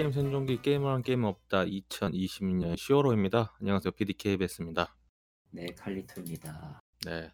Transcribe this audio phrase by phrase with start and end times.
[0.00, 3.52] 게임 생존기 게임을 한 게임은 없다 2020년 10월호입니다.
[3.60, 4.96] 안녕하세요 PDKBS입니다.
[5.50, 6.80] 네, 칼리토입니다.
[7.04, 7.30] 네,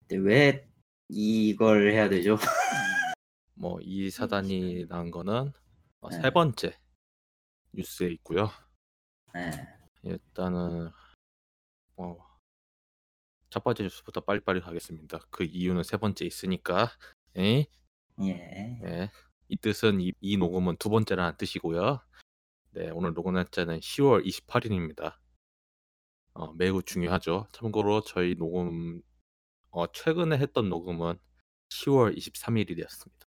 [0.00, 0.68] 근데 왜
[1.08, 2.38] 이걸 해야 되죠?
[3.54, 5.52] 뭐 이 사단이 난 거는
[6.00, 6.20] 어, 네.
[6.20, 6.76] 세 번째
[7.72, 8.50] 뉴스에 있고요.
[9.32, 9.52] 네,
[10.02, 10.90] 일단은
[11.98, 12.16] 어,
[13.48, 15.20] 첫 번째 뉴스부터 빨리빨리 가겠습니다.
[15.30, 16.90] 그 이유는 세 번째 있으니까.
[17.36, 17.66] 에?
[18.22, 18.32] 예.
[18.82, 19.10] 네.
[19.48, 22.00] 이 뜻은 이, 이 녹음은 두 번째라는 뜻이고요.
[22.72, 25.16] 네, 오늘 녹음 날짜는 10월 28일입니다.
[26.34, 27.46] 어, 매우 중요하죠.
[27.52, 29.00] 참고로 저희 녹음
[29.70, 31.18] 어, 최근에 했던 녹음은
[31.70, 33.26] 10월 23일이었습니다.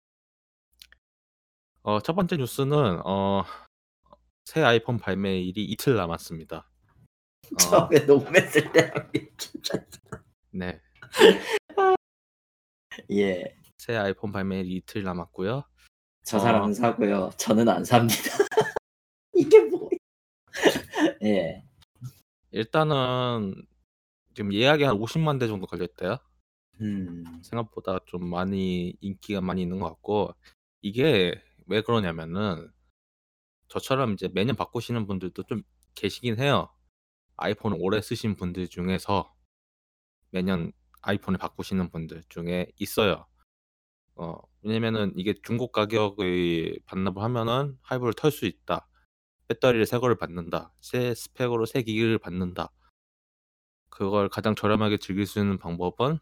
[1.82, 3.44] 어, 첫 번째 뉴스는 어,
[4.44, 6.68] 새 아이폰 발매일이 이틀 남았습니다.
[7.52, 8.90] 어, 처음에 녹음했을 때
[10.50, 10.80] 네,
[13.10, 13.56] 예.
[13.78, 15.62] 새 아이폰 발매일이 이틀 남았고요.
[16.26, 16.40] 저 어.
[16.40, 17.30] 사람은 사고요.
[17.36, 18.16] 저는 안 삽니다.
[19.32, 19.88] 이게 뭐?
[21.22, 21.62] 예.
[22.50, 23.54] 일단은
[24.34, 26.18] 지금 예약이 한 50만 대 정도 걸렸대요.
[26.80, 27.24] 음.
[27.44, 30.34] 생각보다 좀 많이 인기가 많이 있는 것 같고
[30.82, 32.72] 이게 왜 그러냐면은
[33.68, 35.62] 저처럼 이제 매년 바꾸시는 분들도 좀
[35.94, 36.68] 계시긴 해요.
[37.36, 39.32] 아이폰을 오래 쓰신 분들 중에서
[40.30, 43.26] 매년 아이폰을 바꾸시는 분들 중에 있어요.
[44.16, 48.88] 어, 왜냐면은 이게 중고 가격의 반납을 하면은 할부를 털 수 있다.
[49.48, 50.72] 배터리를 새 거를 받는다.
[50.80, 52.72] 새 스펙으로 새 기기를 받는다.
[53.90, 56.18] 그걸 가장 저렴하게 즐길 수 있는 방법은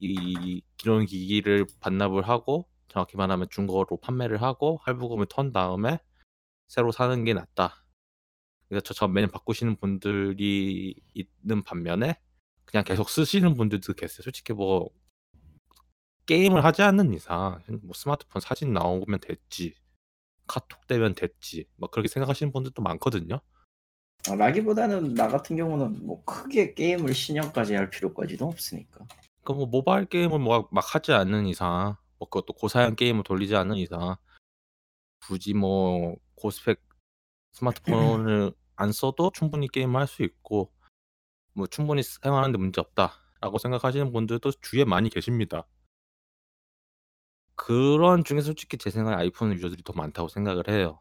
[0.00, 5.98] 이 기존 기기를 반납을 하고 정확히 말하면 중고로 판매를 하고 할부금을 턴 다음에
[6.68, 7.84] 새로 사는 게 낫다.
[8.68, 12.18] 그래서 저처럼 매년 바꾸시는 분들이 있는 반면에
[12.64, 14.22] 그냥 계속 쓰시는 분들도 계세요.
[14.22, 14.90] 솔직히 뭐
[16.26, 19.74] 게임을 하지 않는 이상 뭐 스마트폰 사진 나오면 됐지.
[20.46, 21.66] 카톡 되면 됐지.
[21.76, 23.40] 뭐 그렇게 생각하시는 분들도 많거든요.
[24.30, 29.06] 어, 라기보다는 나 같은 경우는 뭐 크게 게임을 신형까지 할 필요까지도 없으니까.
[29.44, 34.16] 그뭐 모바일 게임을 뭐막 하지 않는 이상, 뭐 그것도 고사양 게임을 돌리지 않는 이상,
[35.26, 36.80] 굳이 뭐 고스펙
[37.52, 40.72] 스마트폰을 안 써도 충분히 게임을 할 수 있고,
[41.52, 45.66] 뭐 충분히 사용하는데 문제 없다라고 생각하시는 분들도 주위에 많이 계십니다.
[47.56, 51.00] 그런 중에 솔직히 제 생각에 아이폰 유저들이 더 많다고 생각을 해요.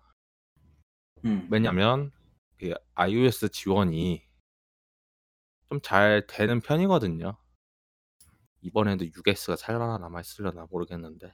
[1.26, 1.48] 음.
[1.50, 2.12] 왜냐면
[2.58, 4.24] 그 iOS 지원이
[5.70, 7.36] 좀 잘 되는 편이거든요.
[8.62, 11.34] 이번에도 6S가 살아나 남아 있으려나 모르겠는데.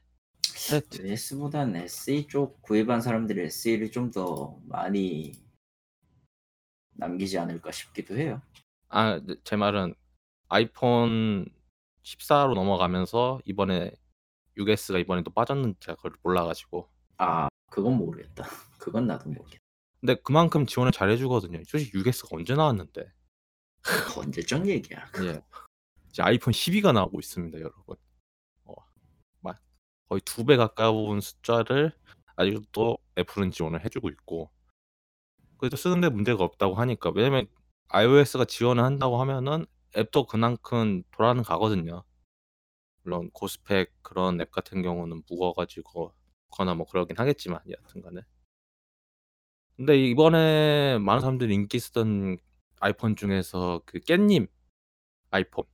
[1.03, 5.33] S보단 SE 쪽 구입한 사람들이 SE를 좀 더 많이
[6.93, 8.41] 남기지 않을까 싶기도 해요.
[8.87, 9.93] 아, 네, 제 말은
[10.47, 11.45] 아이폰
[12.03, 13.91] 14로 넘어가면서 이번에
[14.59, 16.89] 6S가 이번에 또 빠졌는지 제가 그걸 몰라가지고.
[17.17, 18.43] 아, 그건 모르겠다.
[18.79, 19.57] 그건 나도 모르겠다.
[20.01, 21.61] 근데 그만큼 지원을 잘 해주거든요.
[21.65, 23.11] 솔직히 6S가 언제 나왔는데.
[24.17, 25.07] 언제적 얘기야.
[25.23, 25.41] 예.
[26.09, 27.95] 이제 아이폰 12가 나오고 있습니다, 여러분.
[28.65, 28.73] 어,
[29.41, 29.59] 막
[30.09, 31.93] 거의 두 배 가까운 숫자를
[32.35, 34.49] 아직도 애플은 지원을 해주고 있고.
[35.57, 37.11] 그래도 쓰는데 문제가 없다고 하니까.
[37.13, 37.47] 왜냐면
[37.89, 39.65] iOS가 지원을 한다고 하면은
[39.97, 42.03] 앱도 그만큼 돌아는 가거든요.
[43.03, 46.13] 물론 고스펙 그런 앱 같은 경우는 무거워가지고
[46.49, 48.21] 거나 뭐 그러긴 하겠지만 여하튼간에.
[49.75, 52.37] 근데 이번에 많은 사람들이 인기 쓰던
[52.79, 54.47] 아이폰 중에서 그 깻잎
[55.31, 55.65] 아이폰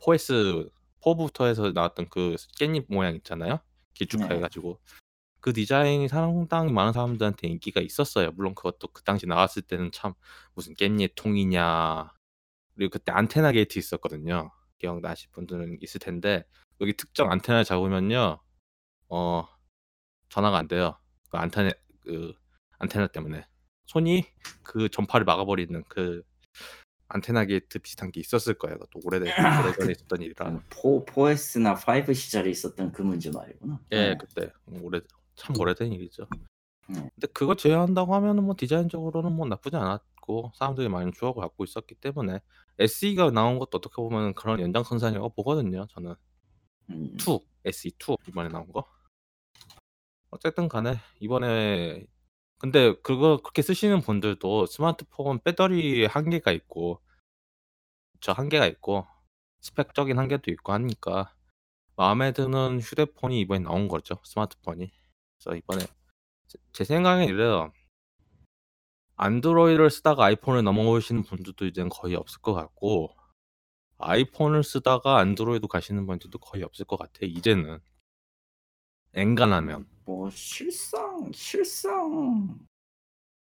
[0.00, 0.70] 4S
[1.00, 3.60] 4부터 해서 나왔던 그 깻잎 모양 있잖아요.
[3.94, 4.80] 길쭉해가지고
[5.40, 8.32] 그 디자인이 상당히 많은 사람들한테 인기가 있었어요.
[8.32, 10.14] 물론 그것도 그 당시 나왔을 때는 참
[10.54, 12.12] 무슨 깻잎 통이냐
[12.74, 14.50] 그리고 그때 안테나 게이트 있었거든요.
[14.78, 16.44] 기억나실 분들은 있을 텐데
[16.80, 18.40] 여기 특정 안테나를 잡으면요,
[19.08, 19.48] 어
[20.28, 20.96] 전화가 안 돼요.
[21.30, 21.70] 그 안테나
[22.02, 22.34] 그
[22.78, 23.46] 안테나 때문에
[23.86, 24.24] 손이
[24.62, 26.22] 그 전파를 막아버리는 그
[27.08, 28.78] 안테나 게이트 비슷한 게 있었을 거예요.
[28.78, 29.32] 그것도 오래된
[29.64, 30.44] 오래전에 있었던 일이라.
[30.46, 30.60] 4,
[31.06, 33.80] 4S나 5 시절에 있었던 그 문제 말이구나.
[33.92, 34.16] 예, 네.
[34.18, 34.50] 그때
[34.82, 35.00] 오래
[35.36, 36.26] 참 오래된 일이죠.
[36.90, 37.08] 음.
[37.14, 42.40] 근데 그거 제외한다고 하면은 뭐 디자인적으로는 뭐 나쁘지 않았고 사람들이 많이 추억을 갖고 있었기 때문에
[42.78, 45.86] SE가 나온 것도 어떻게 보면 그런 연장선상이라고 보거든요.
[45.90, 46.14] 저는
[46.90, 47.16] 음.
[47.18, 48.84] 2, SE2 이번에 나온 거.
[50.30, 52.06] 어쨌든 간에 이번에
[52.58, 57.00] 근데 그거 그렇게 쓰시는 분들도 스마트폰 배터리 한계가 있고
[58.20, 59.06] 저 한계가 있고
[59.60, 61.34] 스펙적인 한계도 있고 하니까
[61.96, 64.16] 마음에 드는 휴대폰이 이번에 나온 거죠.
[64.24, 64.90] 스마트폰이.
[65.38, 65.84] 그래서 이번에
[66.46, 67.72] 제, 제 생각엔 이래요.
[69.16, 73.14] 안드로이드를 쓰다가 아이폰을 넘어오시는 분들도 이제는 거의 없을 것 같고
[73.98, 77.20] 아이폰을 쓰다가 안드로이드 가시는 분들도 거의 없을 것 같아.
[77.22, 77.80] 이제는
[79.14, 82.58] 엔간하면 뭐 실상 실상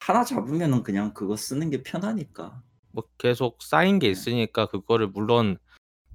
[0.01, 2.63] 하나 잡으면은 그냥 그거 쓰는 게 편하니까.
[2.93, 4.11] 뭐 계속 쌓인 게 네.
[4.13, 5.59] 있으니까 그거를 물론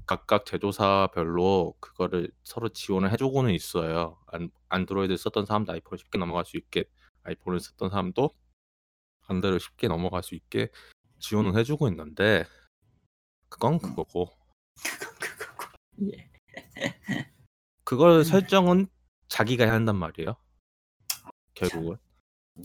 [0.05, 4.19] 각각 제조사별로 그거를 서로 지원을 해 주고는 있어요.
[4.27, 6.85] 안 안드로이드 썼던 사람도 아이폰을 쉽게 넘어갈 수 있게
[7.23, 8.31] 아이폰을 썼던 사람도
[9.27, 10.69] 안드로이드 쉽게 넘어갈 수 있게
[11.19, 12.45] 지원을 해 주고 있는데
[13.49, 13.79] 그건 음.
[13.79, 14.31] 그거고
[14.75, 15.71] 그건 그거고.
[16.11, 16.29] 예.
[17.83, 18.23] 그걸 음.
[18.23, 18.87] 설정은
[19.29, 20.35] 자기가 해야 한단 말이에요.
[21.53, 21.97] 결국은.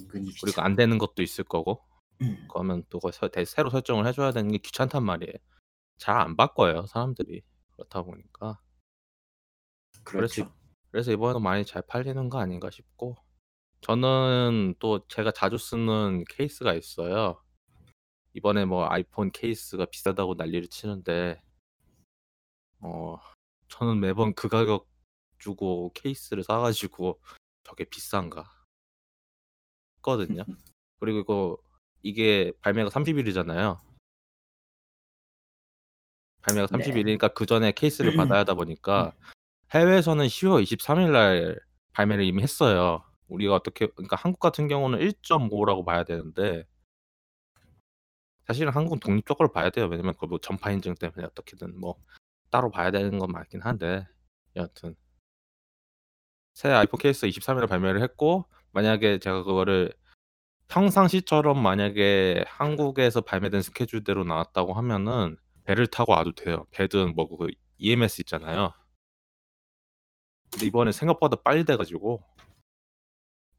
[0.08, 0.66] 그리고 귀찮아.
[0.66, 1.84] 안 되는 것도 있을 거고.
[2.22, 2.46] 음.
[2.50, 5.34] 그러면 또 그걸 서대 새로 설정을 해 줘야 되는 게 귀찮단 말이에요.
[5.98, 7.42] 잘 안 바꿔요, 사람들이.
[7.72, 8.60] 그렇다 보니까.
[10.04, 10.54] 그래서 그렇죠.
[10.90, 13.16] 그래서 이번에도 많이 잘 팔리는 거 아닌가 싶고
[13.80, 17.42] 저는 또 제가 자주 쓰는 케이스가 있어요.
[18.34, 21.42] 이번에 뭐 아이폰 케이스가 비싸다고 난리를 치는데
[22.80, 23.18] 어
[23.68, 24.88] 저는 매번 그 가격
[25.38, 27.20] 주고 케이스를 사 가지고
[27.64, 28.44] '저게 비싼가?'
[29.98, 30.44] 했거든요.
[30.98, 31.58] 그리고 이거
[32.02, 33.80] 이게 발매가 30 일이잖아요.
[36.42, 37.00] 발매가 30 네.
[37.00, 39.14] 일이니까 그전에 케이스를 받아야 하다 보니까
[39.72, 41.60] 해외에서는 10월 23일 날
[41.92, 43.04] 발매를 이미 했어요.
[43.30, 46.66] 우리가 어떻게 그러니까 한국 같은 경우는 1.5 라고 봐야 되는데
[48.46, 49.86] 사실은 한국은 독립적으로 봐야 돼요.
[49.86, 51.96] 왜냐면 그뭐 전파 인증 때문에 어떻게든 뭐
[52.50, 54.06] 따로 봐야 되는 건 맞긴 한데
[54.56, 54.96] 여하튼
[56.54, 59.92] 새 아이폰 케이스 23 일에 발매를 했고 만약에 제가 그거를
[60.68, 66.66] 평상시처럼 만약에 한국에서 발매된 스케줄대로 나왔다고 하면은 배를 타고 와도 돼요.
[66.72, 67.48] 배든 뭐 그
[67.78, 68.72] EMS 있잖아요.
[70.50, 72.22] 근데 이번에 생각보다 빨리 돼 가지고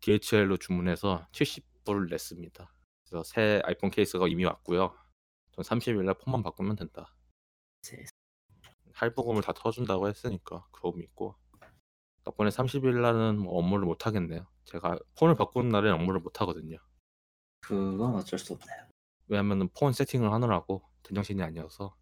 [0.01, 2.74] DHL로 주문해서 70불 냈습니다.
[3.06, 4.95] 그래서 새 아이폰 케이스가 이미 왔고요.
[5.51, 7.13] 전 30일 날 폰만 바꾸면 된다.
[7.81, 8.09] 세상.
[8.94, 11.36] 할부금을 다 터준다고 했으니까 그거 믿고
[12.24, 14.48] 덕분에 30일 날은 뭐 업무를 못 하겠네요.
[14.65, 16.77] 제가 폰을 바꾸는 날엔 업무를 못 하거든요.
[17.62, 18.88] 그건 어쩔 수 없네요.
[19.27, 21.95] 왜냐면은 폰 세팅을 하느라고 제정신이 아니어서.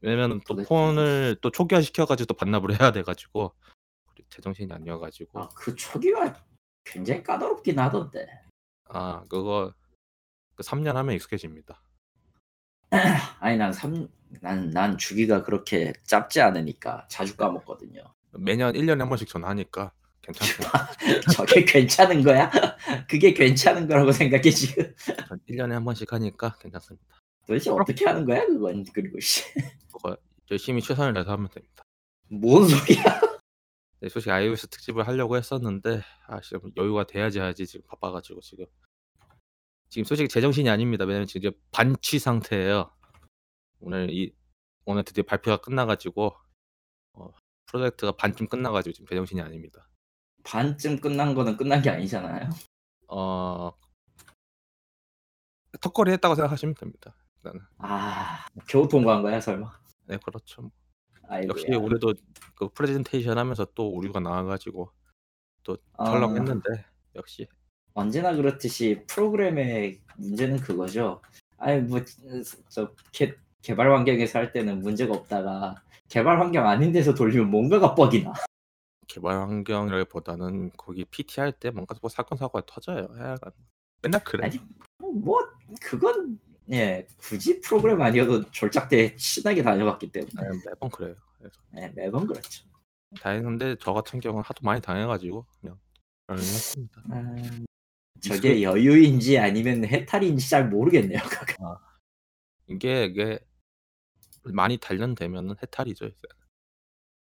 [0.00, 3.54] 왜냐면은 또 도대체 폰을 또 초기화 시켜 가지고 또 반납을 해야 돼 가지고
[4.30, 6.34] 제정신이 아니어 가지고 아, 그 초기화
[6.84, 8.26] 굉장히 까다롭긴 하던데.
[8.88, 9.72] 아 그거
[10.54, 11.82] 그 3년 하면 익숙해집니다.
[13.40, 18.02] 아니 난삼난난 주기가 그렇게 짧지 않으니까 자주 까먹거든요.
[18.32, 19.92] 매년 1 년에 한 번씩 전화하니까
[20.22, 20.88] 괜찮습니다.
[21.34, 22.50] 저게 괜찮은 거야?
[23.08, 24.94] 그게 괜찮은 거라고 생각해 지금?
[24.96, 27.06] 전1 년에 한 번씩 하니까 괜찮습니다.
[27.46, 28.84] 도대체 어떻게 하는 거야 그건?
[28.92, 29.44] 그리고 씨.
[29.92, 30.16] 그거
[30.50, 31.82] 열심히 최선을 다해서 하면 됩니다.
[32.28, 33.23] 뭔 소리야?
[34.04, 38.66] 네 솔직히 iOS 특집을 하려고 했었는데 아 지금 여유가 돼야지 해야지 지금 바빠 가지고 지금.
[39.88, 41.06] 지금 솔직히 제정신이 아닙니다.
[41.06, 42.94] 왜냐면 지금 이제 반취 상태예요.
[43.80, 44.34] 오늘 이
[44.84, 46.36] 오늘 드디어 발표가 끝나 가지고
[47.14, 47.30] 어
[47.64, 49.88] 프로젝트가 반쯤 끝나 가지고 지금 제정신이 아닙니다.
[50.42, 52.50] 반쯤 끝난 거는 끝난 게 아니잖아요.
[53.08, 53.72] 어
[55.80, 57.16] 턱걸이 했다고 생각하시면 됩니다.
[57.38, 57.62] 일단은.
[57.78, 59.80] 아 겨우 통과한 거야 설마?
[60.08, 60.70] 네 그렇죠.
[61.28, 61.48] 아이고야.
[61.48, 62.14] 역시 우리도
[62.54, 64.90] 그 프레젠테이션 하면서 또 오류가 나와 가지고
[65.62, 66.04] 또 아.
[66.04, 66.84] 철렁했는데
[67.16, 67.46] 역시
[67.94, 71.20] 언제나 그렇듯이 프로그램의 문제는 그거죠.
[71.56, 72.92] 아니 뭐저
[73.62, 78.34] 개발 환경에서 할 때는 문제가 없다가 개발 환경 아닌 데서 돌리면 뭔가가 뻑이 나.
[79.06, 83.06] 개발 환경이라기보다는 거기 PT 할 때 뭔가 뭐 사건 사고가 터져요.
[83.16, 83.52] 하여간
[84.02, 84.46] 맨날 그래.
[84.46, 84.58] 아니
[84.98, 85.38] 뭐
[85.80, 86.38] 그건
[86.70, 91.14] 예 굳이 프로그램 아니어도 졸작대 친하게 다녀봤기 때문에 네 매번 그래요.
[91.38, 92.64] 그래서 예, 매번 그렇죠.
[93.20, 95.78] 다행인데 저 같은 경우는 하도 많이 당해 가지고 그냥
[96.30, 97.02] 했습니다.
[97.12, 97.66] 음,
[98.20, 101.18] 저게 여유인지 아니면 해탈인지 잘 모르겠네요.
[101.60, 101.78] 아.
[102.66, 103.38] 이게 이게
[104.44, 106.10] 많이 단련되면은 해탈이죠.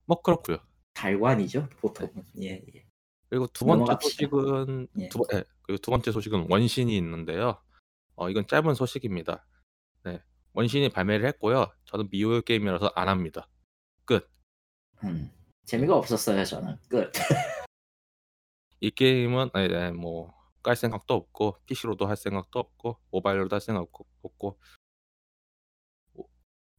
[0.07, 0.59] 뭐 그렇고요.
[0.95, 2.25] 달관이죠 보통은.
[2.43, 2.85] 예, 예.
[3.29, 3.97] 그리고 두 번째.
[4.03, 5.09] 소식은 예.
[5.09, 7.61] 두번예 그리고 두 번째 소식은 원신이 있는데요.
[8.19, 9.47] 어 이건 짧은 소식입니다.
[10.03, 10.21] 네.
[10.53, 11.73] 원신이 발매를 했고요.
[11.85, 13.49] 저는 미호요 게임이라서 안 합니다.
[14.05, 14.29] 끝.
[15.05, 15.31] 음,
[15.65, 16.77] 재미가 없었어요 저는.
[16.89, 17.13] 끝.
[18.81, 24.59] 이 게임은 예예뭐깔 생각도 없고 PC로도 할 생각도 없고 모바일로도 할 생각 없고 없고
[26.15, 26.27] 뭐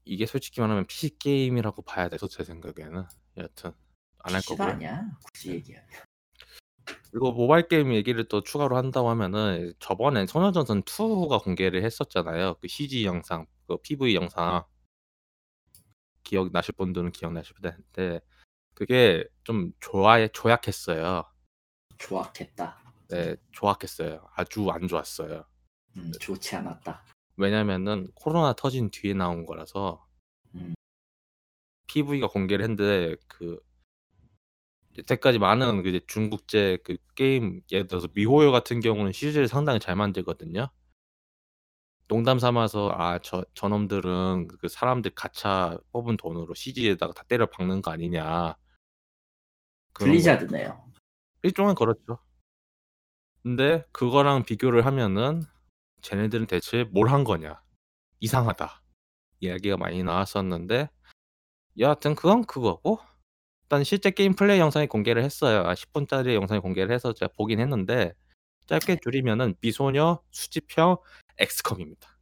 [0.03, 3.05] 이게 솔직히 말하면 PC 게임이라고 봐야 돼서 제 생각에는.
[3.38, 3.72] 여하튼
[4.19, 4.67] 안 할 거고요.
[4.67, 5.89] 아니야 굳이 얘기하면.
[7.12, 12.56] 그리고 모바일 게임 얘기를 또 추가로 한다고 하면은 저번에 소녀전선 2가 공개를 했었잖아요.
[12.62, 14.63] 그 CG 영상, 그 PV 영상.
[16.24, 18.22] 기억 나실 분들은 기억나실 텐데
[18.75, 21.24] 그게 좀 좋아해 조약했어요.
[21.98, 22.94] 조악했다.
[23.10, 24.30] 네, 조악했어요.
[24.36, 25.44] 아주 안 좋았어요.
[25.98, 27.04] 음, 좋지 않았다.
[27.36, 30.06] 왜냐면은 코로나 터진 뒤에 나온 거라서
[30.54, 30.75] 음.
[31.88, 33.60] PV가 공개를 했는데 그
[35.00, 39.96] 여태까지 많은 그 이제 중국제 그 게임 예를 들어서 미호요 같은 경우는 CG를 상당히 잘
[39.96, 40.70] 만들거든요.
[42.08, 47.91] 농담 삼아서 '아 저 저놈들은 그 사람들 가차 뽑은 돈으로 CG에다가 다 때려 박는 거
[47.91, 48.56] 아니냐.'
[49.94, 50.91] 그런 거 블리자드네요.
[51.44, 52.20] 일종은 그렇죠.
[53.44, 55.44] 근데 그거랑 비교를 하면은
[56.01, 57.62] "쟤네들은 대체 뭘 한 거냐.
[58.20, 58.82] 이상하다."
[59.41, 60.89] 이야기가 많이 나왔었는데
[61.79, 63.00] 여하튼 그건 그거고
[63.69, 65.63] 일단 실제 게임 플레이 영상이 공개를 했어요.
[65.67, 68.13] 아 10 분짜리 영상이 공개를 해서 제가 보긴 했는데
[68.67, 68.99] 짧게 네.
[69.03, 70.97] 줄이면은 미소녀, 수지평,
[71.38, 72.17] 엑스컴입니다.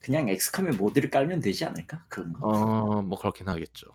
[0.00, 2.06] 그냥 엑스컴의 모드를 깔면 되지 않을까?
[2.08, 2.48] 그런 거.
[2.48, 3.88] 어 뭐 그렇긴 하겠죠.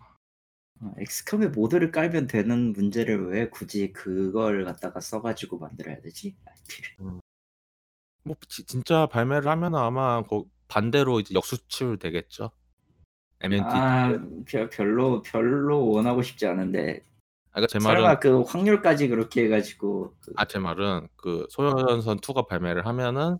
[0.80, 6.36] 어 엑스컴의 모드를 깔면 되는 문제를 왜 굳이 그걸 갖다가 써 가지고 만들어야 되지?
[6.44, 6.90] IP를.
[7.00, 7.20] 음.
[8.24, 12.50] 뭐 지 진짜 발매를 하면은 아마 거 반대로 이제 역수출 되겠죠.
[13.40, 14.18] MNT 아.
[14.46, 17.02] 별 별로 별로 원하고 싶지 않은데
[17.50, 22.18] 아 그러니까 제 말은 설마 그 확률까지 그렇게 해 가지고 그 아제 말은 그 소녀전선
[22.20, 23.38] 2가 발매를 하면은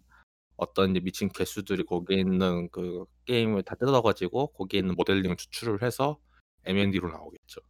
[0.56, 5.82] 어떤 이제 미친 개수들이 거기에 있는 그 게임을 다 뜯어 가지고 거기에 있는 모델링을 추출을
[5.82, 6.18] 해서
[6.64, 7.60] MND로 나오겠죠.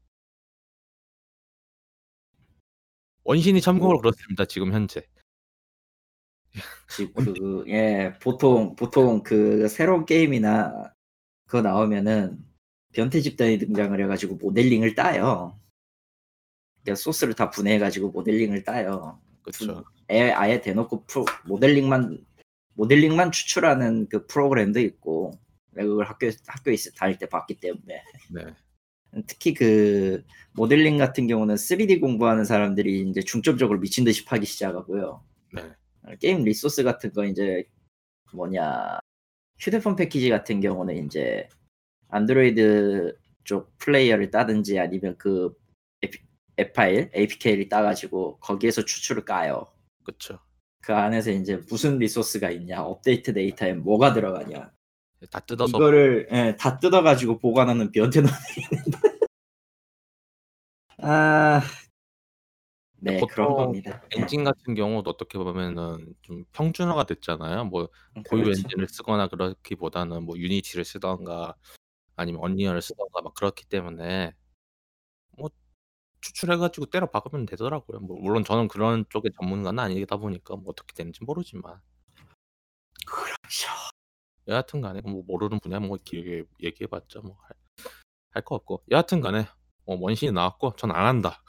[3.24, 5.02] 원신이 참고로 뭐 그렇습니다, 지금 현재.
[6.96, 10.94] 그 예 보통 보통 그 새로운 게임이나
[11.46, 12.44] 그거 나오면은
[12.92, 15.58] 변태 집단이 등장을 해 가지고 모델링을 따요.
[16.82, 19.20] 그러니까 소스를 다 분해해 가지고 모델링을 따요.
[20.10, 22.24] 애 아예 대놓고 프로 모델링만
[22.74, 25.32] 모델링만 추출하는 그 프로그램도 있고
[25.72, 28.02] 내가 그걸 학교에 학교에 있을 다닐 때 봤기 때문에.
[28.30, 28.44] 네.
[29.26, 35.24] 특히 그 모델링 같은 경우는 3D 공부하는 사람들이 인제 중점적으로 미친 듯이 파기 시작하고요.
[35.54, 35.62] 네.
[36.02, 37.64] 어 게임 리소스 같은 거 인제
[38.32, 39.00] 뭐냐
[39.58, 41.48] 휴대폰 패키지 같은 경우는 인제
[42.10, 45.54] 안드로이드 쪽 플레이어를 따든지 아니면 그
[46.02, 46.20] 에피
[46.60, 49.66] 앱 파일 APK를 따 가지고 거기에서 추출을 까요.
[50.04, 50.38] 그쵸.
[50.82, 54.72] 그 안에서 인제 무슨 리소스가 있냐, 업데이트 데이터에 뭐가 들어가냐.
[55.22, 58.98] 예다 뜯어서 이거를 예 다 뜯어 가지고 보관하는 변태 놈들이 있는데
[60.98, 61.62] 아.
[63.00, 64.00] 네 그런 보통 겁니다.
[64.16, 64.20] 예.
[64.20, 67.64] 엔진 같은 경우도 어떻게 보면은 좀 평준화가 됐잖아요.
[67.66, 68.50] 뭐 음 고유 그렇죠.
[68.50, 71.54] 엔진을 쓰거나 그렇기보다는 뭐 유니티를 쓰든가
[72.16, 74.34] 아니면 언리얼을 쓰든가 막 그렇기 때문에
[75.38, 75.50] 뭐
[76.22, 78.00] 추출해 가지고 때려 박으면 되더라고요.
[78.00, 81.80] 뭐 물론 저는 그런 쪽의 전문가는 아니다 보니까 뭐 어떻게 되는지 모르지만.
[83.06, 83.68] 그렇죠.
[84.48, 87.74] 여하튼 간에 뭐 모르는 분야면 뭐 길게 얘기해 봤자 뭐할할거
[88.56, 89.40] 없고 여하튼 간에
[89.86, 91.42] 어 원신이 나왔고 "전 안 한다."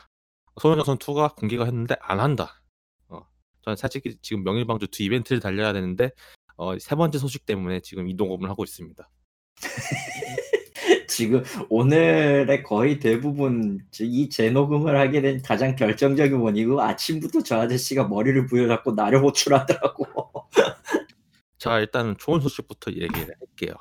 [0.62, 2.62] 소녀전선 2가 공개가 했는데 "안 한다."
[3.10, 3.22] 어
[3.64, 6.12] 저는 솔직히 지금 명일방주 2 이벤트를 달려야 되는데
[6.58, 9.10] 어 세 번째 소식 때문에 지금 이 녹음을 하고 있습니다.
[11.08, 18.46] 지금 오늘의 거의 대부분 저이 재녹음을 하게 된 가장 결정적인 원인은 아침부터 저 아저씨가 머리를
[18.48, 20.06] 부여잡고 나를 호출하더라고.
[21.60, 23.76] 자 일단은 좋은 소식부터 얘기를 할게요.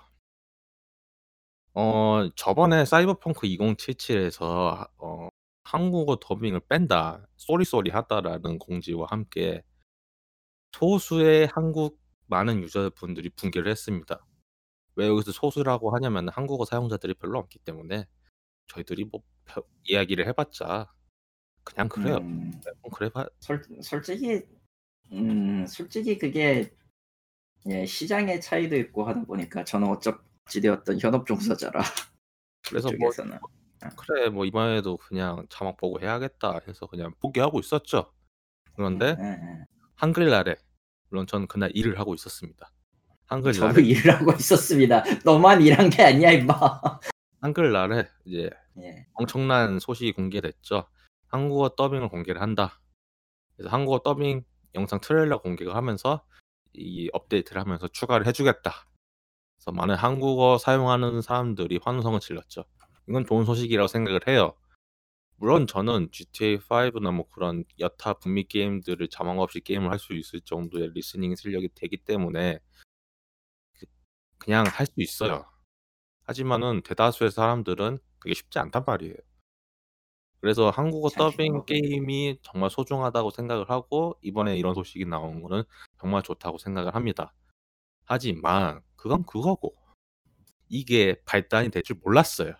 [1.74, 5.28] 어 저번에 사이버펑크 2077에서 어"
[5.66, 7.26] 한국어 더빙을 뺀다.
[7.36, 9.62] 쏘리쏘리하다."라는 공지와 함께
[10.72, 14.24] 소수의 한국 많은 유저분들이 붕괴를 했습니다.
[14.96, 18.06] 왜 여기서 소수라고 하냐면은 한국어 사용자들이 별로 없기 때문에
[18.68, 20.92] 저희들이 뭐벼 이야기를 해 봤자
[21.64, 22.16] 그냥 그래요.
[22.18, 22.52] 음.
[22.64, 24.42] 매번 그래 봐 솔 솔직히
[25.12, 26.72] 음 솔직히 그게
[27.66, 31.82] 예 시장의 차이도 있고 하다 보니까 저는 어찌 되었든 현업 종사자라
[32.68, 33.10] 그래서 뭐
[33.96, 38.12] 그래 뭐 이번에도 그냥 자막 보고 해야겠다.' 해서 그냥 포기하고 있었죠.
[38.74, 39.64] 그런데 예예.
[39.96, 40.56] 한글날에
[41.08, 42.70] 물론 저는 그날 일을 하고 있었습니다.
[43.28, 45.02] 저도 한글날에 일을 하고 있었습니다.
[45.24, 46.54] 너만 일한 게 아니야 임마.
[47.40, 49.06] 한글날에 이제 예.
[49.14, 50.86] 엄청난 소식이 공개됐죠.
[51.28, 52.80] "한국어 더빙을 공개를 한다."
[53.56, 56.24] 그래서 "한국어 더빙 영상 트레일러 공개를 하면서
[56.74, 58.86] 이 업데이트를 하면서 추가를 해 주겠다."
[59.56, 62.64] 그래서 많은 한국어 사용하는 사람들이 환호성을 질렀죠.
[63.08, 64.54] 이건 좋은 소식이라고 생각을 해요.
[65.36, 70.40] 물론 저는 GTA 5나 뭐 그런 여타 북미 게임들을 자막 없이 게임을 할 수 있을
[70.42, 72.60] 정도의 리스닝 실력이 되기 때문에
[73.74, 73.86] 그
[74.38, 75.46] 그냥 할 수 있어요.
[76.24, 79.16] 하지만은 대다수의 사람들은 그게 쉽지 않단 말이에요.
[80.40, 85.64] 그래서 한국어 더빙 게임이 정말 소중하다고 생각을 하고 이번에 이런 소식이 나온 거는
[86.00, 87.32] 정말 좋다고 생각을 합니다.
[88.06, 89.74] 하지만 그건 그거고
[90.68, 92.54] 이게 발단이 될 줄 몰랐어요.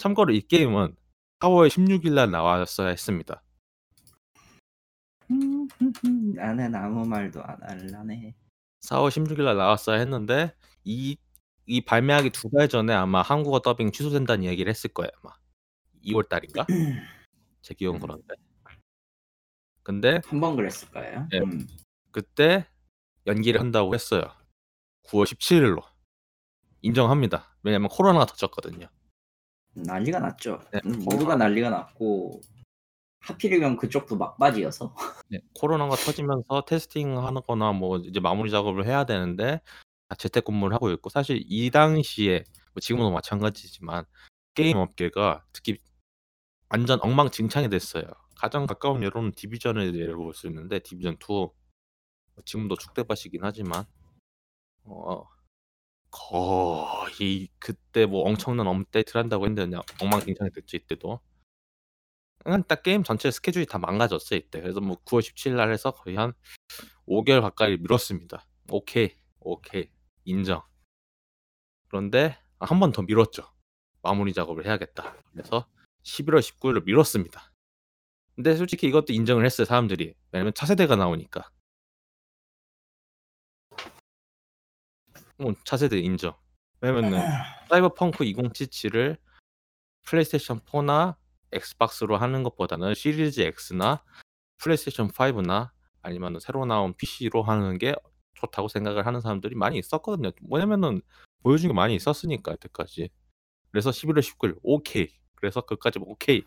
[0.00, 0.96] 참고로 이 게임은
[1.40, 3.42] 4월 16일 날 나왔어야 했습니다.
[6.34, 8.34] 나는 아무 말도 안 할라네.
[8.80, 10.54] 4월 16일 날 나왔어야 했는데
[10.84, 11.16] 이
[11.66, 15.34] 이 발매하기 2달 전에 아마 한국어 더빙 취소된다는 이야기를 했을 거예요 아마.
[16.04, 16.66] 2월 달인가?
[17.62, 18.00] 제 기억은 음.
[18.00, 18.34] 그런데.
[19.84, 21.28] 근데 한 번 그랬을 거예요.
[21.30, 21.38] 네.
[21.38, 21.68] 음.
[22.10, 22.66] 그때
[23.28, 24.22] 연기를 한다고 했어요.
[25.04, 25.80] 9월 17일로.
[26.82, 27.54] 인정합니다.
[27.62, 28.88] 왜냐면 코로나가 터졌거든요.
[29.74, 30.60] 난리가 났죠.
[30.72, 32.40] 네, 음, 모두가 난리가 났고
[33.20, 34.94] 하필이면 그쪽도 막바지여서
[35.28, 39.60] 네, 코로나가 터지면서 테스팅하는 거나 뭐 이제 마무리 작업을 해야 되는데
[40.08, 44.04] 다 재택근무를 하고 있고 사실 이 당시에 뭐 지금도 마찬가지지만
[44.54, 45.78] 게임 업계가 특히
[46.68, 48.04] 완전 엉망진창이 됐어요.
[48.36, 51.52] 가장 가까운 예로는 디비전을 예로 볼 수 있는데 디비전 2뭐
[52.44, 53.84] 지금도 축대밭이긴 하지만
[54.84, 55.24] 어
[56.10, 61.20] 거의 그때 뭐 엄청난 업데이트를 한다고 했는데 그냥 엉망진창이 됐죠 이때도.
[62.44, 64.60] 그냥 딱 게임 전체 스케줄이 다 망가졌어요 이때.
[64.60, 66.32] 그래서 뭐 9월 17일 날 해서 거의 한
[67.08, 68.46] 5개월 가까이 미뤘습니다.
[68.70, 69.90] 오케이, 오케이,
[70.24, 70.62] 인정.
[71.88, 73.42] 그런데 한 번 더 미뤘죠.
[74.02, 75.16] 마무리 작업을 해야겠다.
[75.32, 75.66] 그래서
[76.04, 77.52] 11월 19일로 미뤘습니다.
[78.34, 80.14] 근데 솔직히 이것도 인정을 했어요 사람들이.
[80.32, 81.50] 왜냐면 차세대가 나오니까.
[85.40, 86.34] 어, 차세대 인정.
[86.80, 87.20] 왜냐면은
[87.68, 89.16] 사이버펑크 2077을
[90.04, 91.16] 플레이스테이션 4나
[91.52, 94.02] 엑스박스로 하는 것보다는 시리즈 X나
[94.58, 95.70] 플레이스테이션 5나
[96.02, 97.94] 아니면 새로 나온 PC로 하는 게
[98.34, 100.30] 좋다고 생각을 하는 사람들이 많이 있었거든요.
[100.42, 101.02] 뭐냐면은
[101.42, 103.10] 보여준 게 많이 있었으니까 여태까지.
[103.70, 105.08] 그래서 11월 19일 오케이.
[105.36, 106.42] 그래서 그까지 오케이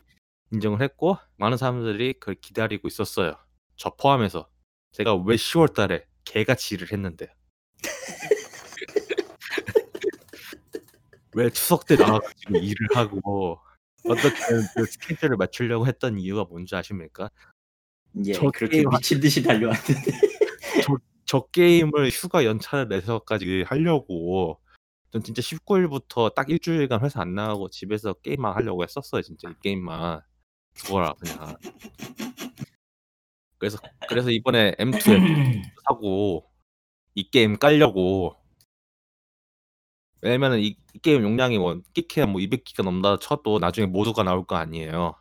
[0.52, 3.36] 인정을 했고 많은 사람들이 그걸 기다리고 있었어요.
[3.76, 4.48] 저 포함해서
[4.92, 7.34] 제가 왜 10월 달에 개같이 일을 했는데
[11.34, 13.58] 왜 추석 때 나와가지고 일을 하고
[14.04, 17.30] 어떻게든 그 스케줄을 맞추려고 했던 이유가 뭔지 아십니까?
[18.24, 20.10] 예, 저 그렇게 게임 미친 듯이 달려왔는데.
[21.26, 24.60] 저 게임을 휴가 연차를 내서까지 하려고
[25.10, 30.20] 전 진짜 19일부터 딱 일주일간 회사 안 나가고 집에서 게임만 하려고 했었어요 진짜 이 게임만.
[30.74, 31.56] 죽어라 그냥.
[33.58, 34.92] 그래서 그래서 이번에 M2
[35.88, 36.50] 사고
[37.14, 38.36] 이 게임 깔려고
[40.24, 44.56] 왜냐면은 이, 이 게임 용량이 뭐 끼케야 뭐 200기가 넘다 쳐도 나중에 모드가 나올 거
[44.56, 45.14] 아니에요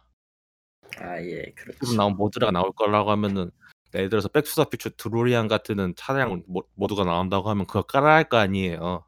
[0.98, 1.94] 아 예 그렇죠.
[1.98, 3.52] 나온 모드가 나올 거라고 하면은
[3.94, 8.38] 예를 들어서 백투더 퓨처 드로리안 같은 차량 모- 모드가 나온다고 하면 그거 깔아야 할 거
[8.38, 9.04] 아니에요.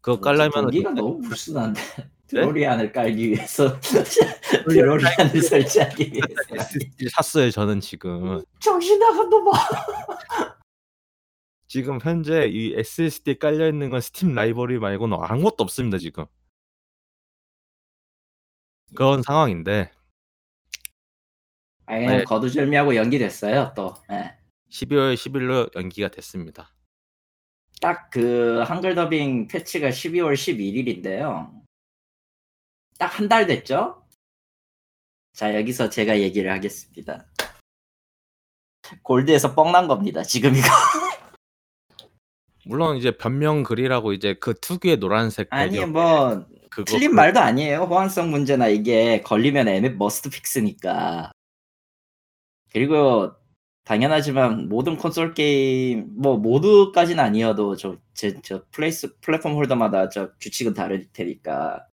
[0.00, 1.80] 그거 깔려면은 동기가 너무 불순한데
[2.26, 3.78] 드로리안을 깔기 위해서
[4.68, 6.34] 드로리안을 설치하기 위해서
[7.14, 8.42] 샀어요 저는 지금.
[8.58, 9.52] 정신 나간 놈아
[11.72, 16.26] 지금 현재 이 SSD 깔려 있는 건 스팀 라이브러리 말고는 아무것도 없습니다 지금.
[18.94, 19.90] 그런 상황인데
[21.86, 22.24] 아 그냥 네.
[22.24, 24.36] 거두절미하고 연기됐어요 또 예.
[24.68, 26.74] 12월 10일로 연기가 됐습니다.
[27.80, 31.58] 딱 그 한글 더빙 패치가 12월 11일인데요.
[32.98, 34.06] 딱 한 달 됐죠?
[35.32, 37.26] 자, 여기서 제가 얘기를 하겠습니다.
[39.02, 40.66] 골드에서 뻥난 겁니다, 지금 이거.
[42.64, 47.82] 물론 이제 변명 글이라고 이제 그 특유의 노란색 아니, 뭐, 그거 틀린 그- 말도 아니에요.
[47.82, 51.32] 호환성 문제나 이게 걸리면 MF must fix니까.
[52.72, 53.32] 그리고
[53.84, 61.86] 당연하지만 모든 콘솔 게임 뭐 모두까지는 아니어도 저제저 플레이스 플랫폼 holder마다 저 규칙은 다를 테니까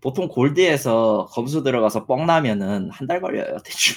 [0.00, 3.96] 보통 골드에서 검수 들어가서 뻥 나면은 한 달 걸려요 대충.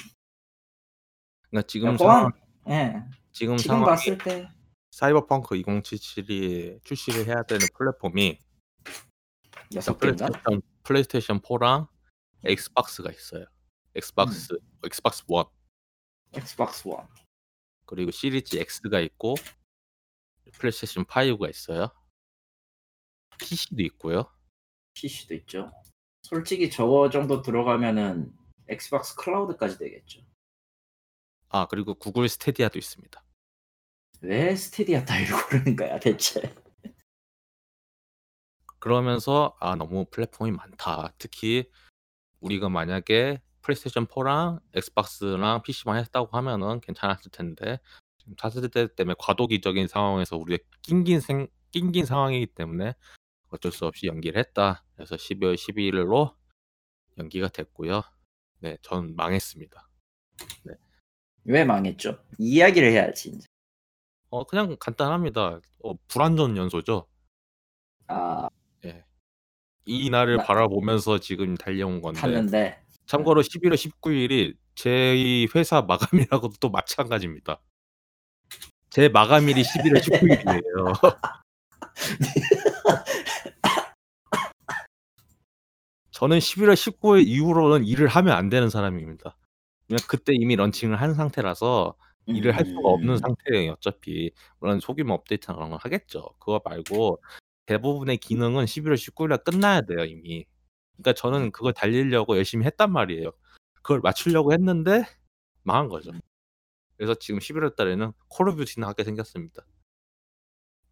[1.48, 2.32] 그러니까 지금 호환 상황
[2.68, 4.48] 예 지금 지금 상황이 봤을 때
[4.90, 8.38] 사이버펑크 2077이 출시를 해야 되는 플랫폼이
[9.74, 10.26] 여섯 개인가?
[10.26, 11.88] 플레이스테이션, 플레이스테이션 4랑
[12.44, 13.46] 엑스박스가 있어요.
[13.94, 15.44] 엑스박스, 엑스박스 1
[16.34, 17.08] 엑스박스 원.
[17.86, 19.34] 그리고 시리즈 X가 있고
[20.52, 21.88] 플레이스테이션 5가 있어요.
[23.38, 24.32] PC도 있고요.
[24.94, 25.72] PC도 있죠.
[26.22, 28.32] 솔직히 저거 정도 들어가면은
[28.68, 30.20] 엑스박스 클라우드까지 되겠죠.
[31.48, 33.24] 아 그리고 구글 스테디아도 있습니다.
[34.22, 36.54] 왜 스테디아 따위로 고르는 거야 대체?
[38.78, 41.12] 그러면서 아 너무 플랫폼이 많다.
[41.18, 41.70] 특히
[42.40, 47.78] 우리가 만약에 플레이스테이션 4랑 엑스박스랑 PC만 했다고 하면은 괜찮았을 텐데
[48.18, 52.94] 지금 차세대 때문에 과도기적인 상황에서 우리가 낑긴 생, 낑긴 상황이기 때문에
[53.50, 54.84] 어쩔 수 없이 연기를 했다.
[54.94, 56.34] 그래서 12월 12일로
[57.18, 58.02] 연기가 됐고요.
[58.60, 59.88] 네, 전 망했습니다.
[61.44, 62.22] 왜 망했죠?
[62.38, 63.30] 이야기를 해야지.
[63.30, 63.49] 이제.
[64.30, 65.60] 어 그냥 간단합니다.
[65.84, 67.06] 어, 불안전 연소죠.
[68.06, 68.48] 아
[68.84, 69.04] 예.
[69.84, 76.70] 이 날을 나- 바라보면서 지금 달려온 건데 탔는데 참고로 11월 19일이 제 회사 마감이라고도 또
[76.70, 77.60] 마찬가지입니다.
[78.90, 80.94] 제 마감일이 11월 19일이에요.
[86.12, 89.36] 저는 11월 19일 이후로는 일을 하면 안 되는 사람입니다.
[89.88, 91.94] 왜냐면 그때 이미 런칭을 한 상태라서
[92.26, 93.16] 일을 할 수가 없는 음.
[93.16, 94.30] 상태예요 어차피.
[94.58, 96.28] 물론 소규모 업데이트나 그런 건 하겠죠.
[96.38, 97.22] 그거 말고
[97.66, 100.46] 대부분의 기능은 11월 19일 날 끝나야 돼요 이미.
[100.96, 103.32] 그러니까 저는 그걸 달리려고 열심히 했단 말이에요.
[103.82, 105.04] 그걸 맞추려고 했는데
[105.62, 106.12] 망한 거죠.
[106.96, 109.64] 그래서 지금 11월 달에는 콜 오브 듀티나 하게 생겼습니다.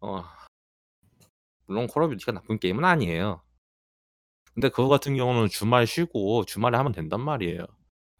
[0.01, 0.23] 어.
[1.65, 3.43] 물론 콜 오브 듀티가 나쁜 게임은 아니에요.
[4.53, 7.65] 근데 그거 같은 경우는 주말 쉬고 주말에 하면 된단 말이에요.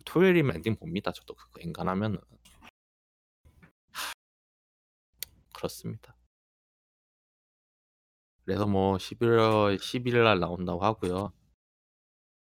[0.06, 1.12] 토요일이면 엔딩 봅니다.
[1.12, 2.20] 저도 그거 엔간하면은.
[5.60, 6.16] 그렇습니다.
[8.46, 11.32] 그래서 뭐 11월 11일 날 나온다고 하고요.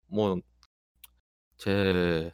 [0.09, 0.40] 뭐
[1.59, 2.33] 제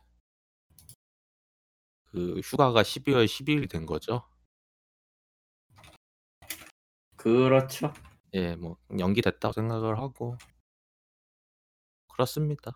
[2.11, 4.23] 그 휴가가 12월 12일이 된 거죠.
[7.17, 7.93] 그렇죠.
[8.35, 10.37] 예, 뭐 연기됐다고 생각을 하고
[12.09, 12.73] 그렇습니다.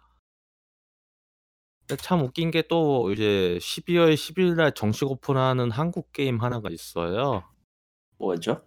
[1.89, 7.45] 근데 참 웃긴 게 또 이제 12월 10일 날 정식 오픈하는 한국 게임 하나가 있어요.
[8.19, 8.63] 뭐죠?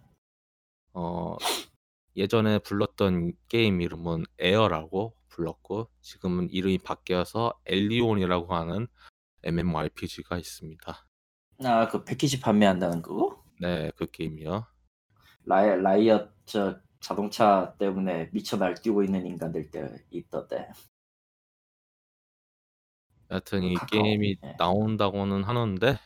[0.92, 1.36] 어
[2.16, 8.88] 예전에 불렀던 게임 이름은 에어라고 불렀고 지금은 이름이 바뀌어서 엘리온이라고 하는
[9.44, 11.06] MMORPG가 있습니다.
[11.64, 13.42] 아, 그 패키지 판매한다는 그거?
[13.60, 14.66] 네, 그 게임이요.
[15.44, 20.68] 라이, 라이엇 저 자동차 때문에 미쳐 날뛰고 있는 인간들 때 있던데.
[23.30, 24.02] 여하튼 이 카카오.
[24.02, 24.54] 게임이 예.
[24.58, 25.98] 나온다고는 하는데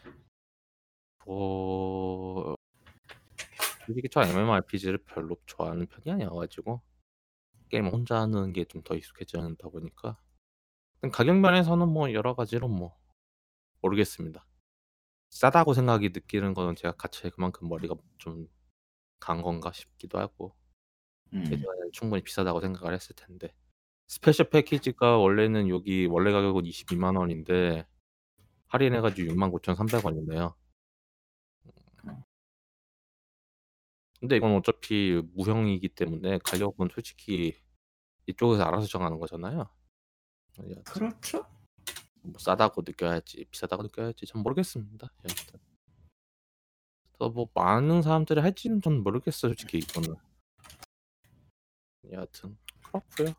[1.27, 2.54] 뭐
[3.87, 6.83] 솔직히 저 MMORPG를 별로 좋아하는 편이 아니어가지고
[7.71, 10.19] 게임 혼자 하는 게 좀 더 익숙해지다 보니까
[11.13, 12.97] 가격 면에서는 뭐 여러 가지로 뭐
[13.83, 14.47] 모르겠습니다.
[15.31, 18.49] 싸다고 생각이 느끼는 거는 제가 같이 그만큼 머리가 좀
[19.21, 20.55] 간 건가 싶기도 하고
[21.35, 21.45] 음.
[21.45, 23.55] 예전에는 충분히 비싸다고 생각을 했을 텐데
[24.09, 27.87] 스페셜 패키지가 원래는 여기 원래 가격은 22만 원인데
[28.69, 30.55] 할인해가지고 69,300원이네요.
[34.25, 37.61] 근데 이건 어차피 무형이기 때문에 가격은 솔직히
[38.25, 39.69] 이쪽에서 알아서 정하는 거잖아요.
[40.59, 41.47] 여하튼 그렇죠.
[42.23, 45.13] 뭐 싸다고 느껴야지 비싸다고 느껴야지 전 모르겠습니다.
[45.25, 45.61] 여하튼
[47.13, 50.15] 그래서 뭐 많은 사람들이 할지는 전 모르겠어요 솔직히 이거는.
[52.11, 53.35] 여하튼 그렇고요.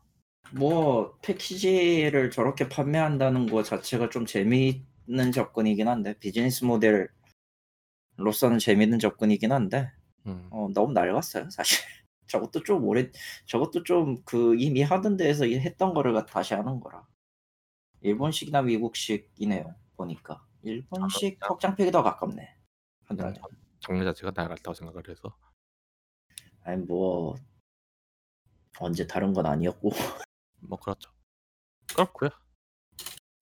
[0.52, 9.95] 뭐 패키지를 저렇게 판매한다는 거 자체가 좀 재미있는 접근이긴 한데 비즈니스 모델로서는 재미있는 접근이긴 한데
[10.26, 10.48] 음.
[10.50, 11.78] 어, 너무 낡았어요 사실.
[12.28, 13.10] 저것도 좀 오래
[13.46, 17.06] 저것도 좀 그 이미 하던 데에서 했던 거를 갖- 다시 하는 거라.
[18.00, 22.56] 일본식이나 미국식이네요 보니까 일본식 아, 확장팩이 더 가깝네.
[23.04, 23.34] 한달
[23.80, 25.36] 장르 자체가 낡았다고 생각을 해서
[26.62, 27.36] 아니 뭐
[28.80, 29.90] 언제 다른 건 아니었고
[30.60, 31.10] 뭐 그렇죠.
[31.94, 32.30] 그렇고요.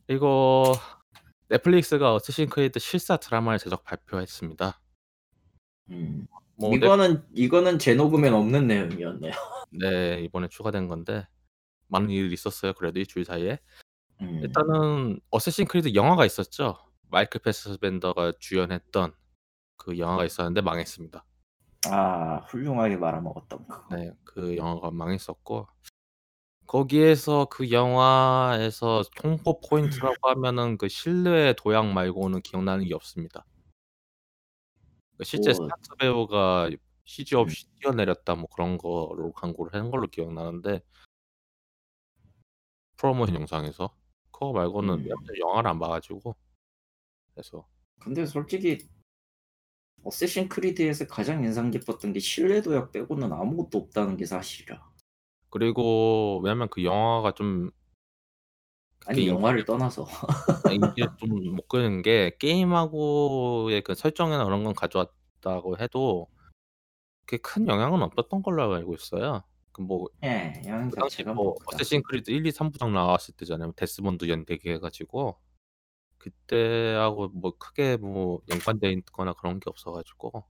[0.08, 0.74] 이거
[1.48, 4.80] 넷플릭스가 어쌔신 크리드 실사 드라마를 제작 발표했습니다.
[5.90, 6.26] 음.
[6.56, 9.32] 뭐 넷- 이거는 이거는 제 녹음엔 없는 내용이었네요.
[9.70, 11.26] 네 이번에 추가된 건데
[11.88, 12.72] 많은 일이 있었어요.
[12.74, 13.58] 그래도 일주일 사이에
[14.20, 14.40] 음.
[14.42, 16.76] 일단은 어쌔신 크리드 영화가 있었죠.
[17.10, 19.12] 마이클 패스벤더가 주연했던
[19.76, 21.24] 그 영화가 있었는데 망했습니다.
[21.90, 23.96] 아 훌륭하게 말아먹었던 그거.
[23.96, 25.68] 네, 그 영화가 망했었고
[26.66, 33.44] 거기에서 그 영화에서 홍보 포인트라고 하면은 그 신뢰 도약 말고는 기억나는 게 없습니다.
[35.16, 36.70] 그 실제 뭐 스턴트 배우가
[37.04, 37.40] CG 음.
[37.40, 40.80] 없이 뛰어내렸다 뭐 그런 거로 광고를 한 걸로 기억나는데
[42.96, 43.94] 프로모션 영상에서
[44.30, 45.08] 그거 말고는 음.
[45.38, 46.34] 영화를 안 봐가지고
[47.34, 47.66] 그래서
[48.00, 48.88] 근데 솔직히
[50.04, 54.92] 어쌔신 크리드에서 가장 인상 깊었던 게 신뢰 도약 빼고는 아무것도 없다는 게 사실이라.
[55.48, 57.70] 그리고 왜냐면 그 영화가 좀
[59.06, 60.06] 아니 영화를 떠나서.
[60.72, 66.28] 인기를 좀못 끄는 게 게임하고의 그 설정이나 그런 건 가져왔다고 해도
[67.26, 69.44] 그게 큰 영향은 없었던 걸로 알고 있어요.
[69.72, 73.72] 그뭐 예 영향 그 당시 뭐뭐 어쌔신 크리드 1, 2, 3부작 나왔을 때잖아요.
[73.72, 75.38] 데스몬드 연대기 해가지고.
[76.18, 80.44] 그때하고 뭐 크게 뭐 연관돼 있거나 그런 게 없어가지고.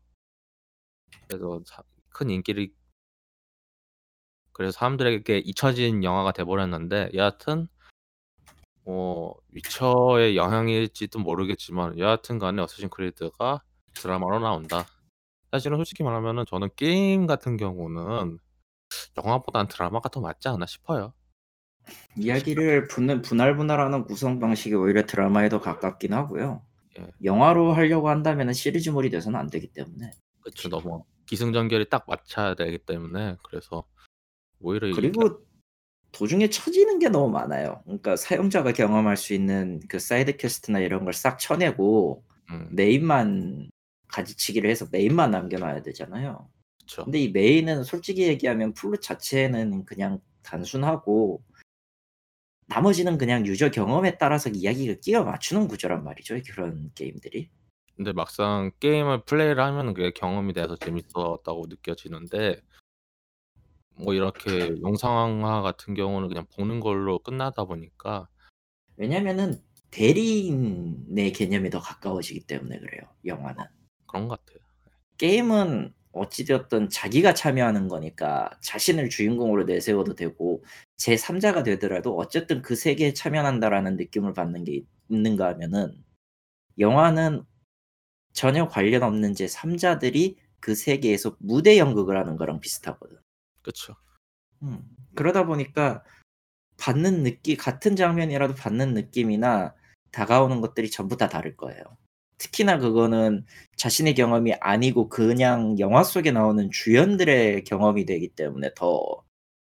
[1.26, 2.68] 그래서 자- 큰 인기를
[4.52, 7.66] 그래서 사람들에게 잊혀진 영화가 돼버렸는데 여하튼
[8.84, 13.62] 뭐 위쳐의 영향일지도 모르겠지만 여하튼 간에 어쌔신 크리드가
[13.94, 14.86] 드라마로 나온다.
[15.50, 18.38] 사실은 솔직히 말하면은 저는 게임 같은 경우는
[19.16, 21.14] 영화보단 드라마가 더 맞지 않나 싶어요.
[22.16, 26.64] 이야기를 분할 분할분할하는 구성 방식이 오히려 드라마에 더 가깝긴 하고요.
[26.98, 27.06] 예.
[27.22, 30.10] 영화로 하려고 한다면 시리즈물이 돼서는 안 되기 때문에.
[30.40, 33.84] 그쵸 너무 기승전결이 딱 맞춰야 되기 때문에 그래서
[34.60, 35.40] 오히려 그리고
[36.14, 37.82] 도중에 처지는 게 너무 많아요.
[37.84, 43.70] 그러니까 사용자가 경험할 수 있는 그 사이드 퀘스트나 이런 걸 싹 쳐내고 음, 메인만
[44.08, 46.48] 가지치기를 해서 메인만 남겨놔야 되잖아요.
[46.80, 47.04] 그쵸.
[47.04, 51.42] 근데 이 메인은 솔직히 얘기하면 플롯 자체는 그냥 단순하고
[52.66, 56.38] 나머지는 그냥 유저 경험에 따라서 이야기가 끼워 맞추는 구조란 말이죠.
[56.50, 57.50] 그런 게임들이.
[57.96, 62.60] 근데 막상 게임을 플레이를 하면 그게 경험이 돼서 재밌었다고 느껴지는데
[63.96, 68.28] 뭐 이렇게 영상화 같은 경우는 그냥 보는 걸로 끝나다 보니까
[68.96, 73.02] 왜냐면은 대리인의 개념이 더 가까워지기 때문에 그래요.
[73.24, 73.64] 영화는.
[74.06, 74.58] 그런 것 같아요.
[75.18, 80.64] 게임은 어찌되었든 자기가 참여하는 거니까 자신을 주인공으로 내세워도 되고
[80.96, 86.04] 제 3자가 되더라도 어쨌든 그 세계에 참여한다라는 느낌을 받는 게 있는가 하면은
[86.78, 87.44] 영화는
[88.32, 93.16] 전혀 관련 없는 제 3자들이 그 세계에서 무대 연극을 하는 거랑 비슷하거든.
[93.64, 93.94] 그쵸.
[94.62, 94.82] 음,
[95.16, 96.04] 그러다 보니까
[96.78, 99.74] 받는 느낌 같은 장면이라도 받는 느낌이나
[100.12, 101.82] 다가오는 것들이 전부 다 다를 거예요.
[102.38, 103.46] 특히나 그거는
[103.76, 109.24] 자신의 경험이 아니고 그냥 영화 속에 나오는 주연들의 경험이 되기 때문에 더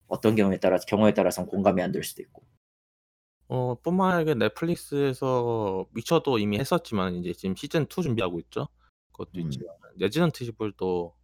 [0.08, 2.44] 어떤 경우에 따라 경우에 따라서는 공감이 안 될 수도 있고.
[3.48, 8.68] 어 뿐만 아니라 넷플릭스에서 위쳐도 이미 했었지만 이제 지금 시즌 2 준비하고 있죠.
[9.12, 9.42] 그것도 음.
[9.42, 11.16] 있지만 레지던트 이블도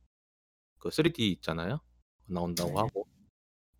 [0.79, 1.81] 그 3D 있잖아요.
[2.27, 2.75] 나온다고 네.
[2.77, 3.07] 하고.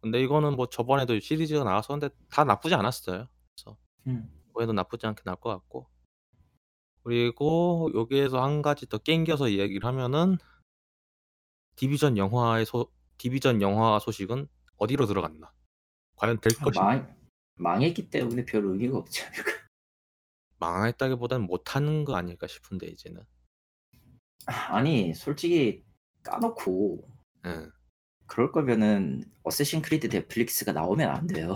[0.02, 3.28] 근데 이거는 뭐 저번에도 시리즈가 나왔었는데 다 나쁘지 않았어요.
[3.56, 3.78] 그래서
[4.08, 4.32] 음.
[4.50, 5.88] 이번에도 나쁘지 않게 나올 것 같고.
[7.04, 10.38] 그리고 여기에서 한 가지 더 낑겨서 이야기를 하면은
[11.76, 15.52] 디비전 영화의 소 디비전 영화 소식은 어디로 들어갔나?
[16.16, 16.84] 과연 될 것인가?
[16.84, 17.16] 망
[17.58, 19.44] 망했기 때문에 별 의미가 없지 않을까.
[20.60, 23.24] 망했다기보다는 못하는 거 아닐까 싶은데 이제는.
[24.46, 25.84] 아니 솔직히
[26.24, 27.08] 까놓고
[27.46, 27.70] 예.
[28.28, 31.56] 그럴 거면은 어쌔신 크리드 넷플릭스가 나오면 안 돼요.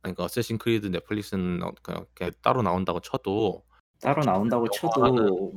[0.00, 3.64] 그러니까 어쌔신 크리드 넷플릭스는 어 그냥 그냥 따로 나온다고 쳐도
[4.00, 5.52] 따로 나온다고 쳐도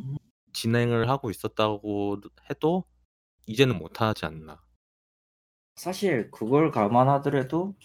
[0.54, 2.84] 진행을 하고 있었다고 해도
[3.46, 4.62] 이제는 못 하지 않나.
[5.76, 7.76] 사실 그걸 감안하더라도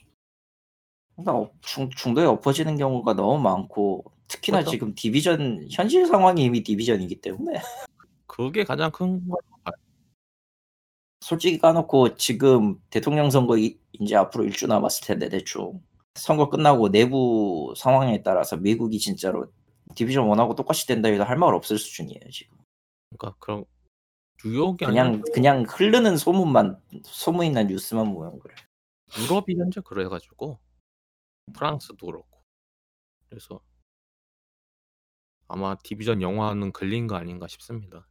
[1.17, 4.71] 어중 중도에 엎어지는 경우가 너무 많고 특히나 맞아.
[4.71, 7.61] 지금 디비전 현실 상황이 이미 디비전이기 때문에
[8.27, 9.37] 그게 가장 큰 거.
[11.25, 15.83] 솔직히 까놓고 지금 대통령 선거 이 인제 앞으로 1주 남았을 텐데 대충
[16.17, 19.51] 선거 끝나고 내부 상황에 따라서 미국이 진짜로
[19.95, 22.59] 디비전 1하고 똑같이 된다 해도 할 말 없을 수준이에요 지금.
[23.17, 23.65] 그러니까 그런
[24.45, 28.55] 뉴욕이 그냥 그냥 흐르는 소문만 소문이나 뉴스만 보면 그래.
[29.19, 30.59] 유럽이 현재 그래 가지고
[31.55, 32.43] 프랑스도 그렇고.
[33.31, 33.61] 그래서
[35.49, 38.07] 아마 디비전 영화는 걸린 거 아닌가 싶습니다.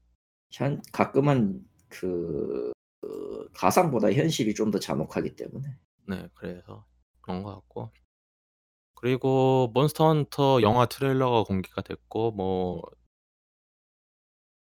[0.52, 2.74] 현 가끔은 그
[3.04, 5.68] 그 가상보다 현실이 좀 더 잔혹하기 때문에.
[6.08, 6.30] 네.
[6.36, 6.86] 그래서
[7.22, 7.92] 그런 것 같고.
[8.96, 12.82] 그리고 몬스터 헌터 영화 트레일러가 공개가 됐고 뭐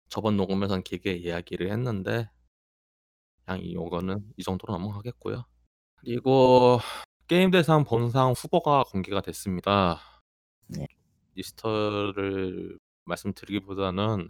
[0.09, 2.29] 저번 녹음에선 길게 이야기를 했는데
[3.45, 5.45] 그냥 이 요거는 이 정도로 넘어가겠고요.
[5.97, 6.79] 그리고
[7.27, 9.99] 게임 대상 본상 후보가 공개가 됐습니다.
[10.67, 10.87] 네.
[11.35, 14.29] 리스트를 말씀드리기보다는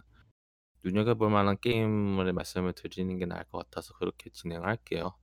[0.84, 5.14] 눈여겨볼 만한 게임을 말씀을 드리는 게 나을 것 같아서 그렇게 진행할게요.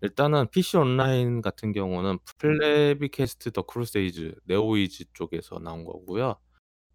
[0.00, 6.36] 일단은 PC 온라인 같은 경우는 플레비 퀘스트 더 크루세이즈 네오위즈 쪽에서 나온 거고요.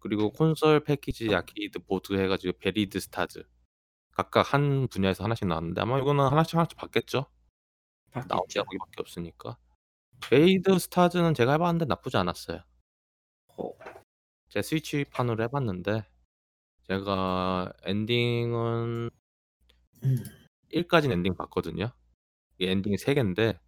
[0.00, 3.44] 그리고 콘솔 패키지 아케이드 보드 해 가지고 베리드 스타즈
[4.12, 7.26] 각각 한 분야에서 하나씩 나왔는데 아마 이거는 하나씩 하나씩 받겠죠?
[8.28, 8.60] 나온 게.
[8.60, 9.58] 거기밖에 없으니까.
[10.30, 12.62] 베리드 스타즈는 제가 해 봤는데 나쁘지 않았어요.
[13.56, 13.70] 어.
[14.50, 16.04] 제가 스위치판으로 해 봤는데
[16.88, 19.10] 제가 엔딩은
[20.04, 20.16] 음.
[20.70, 21.92] 1 까지는 엔딩 봤거든요.
[22.58, 23.58] 이 엔딩이 3 개인데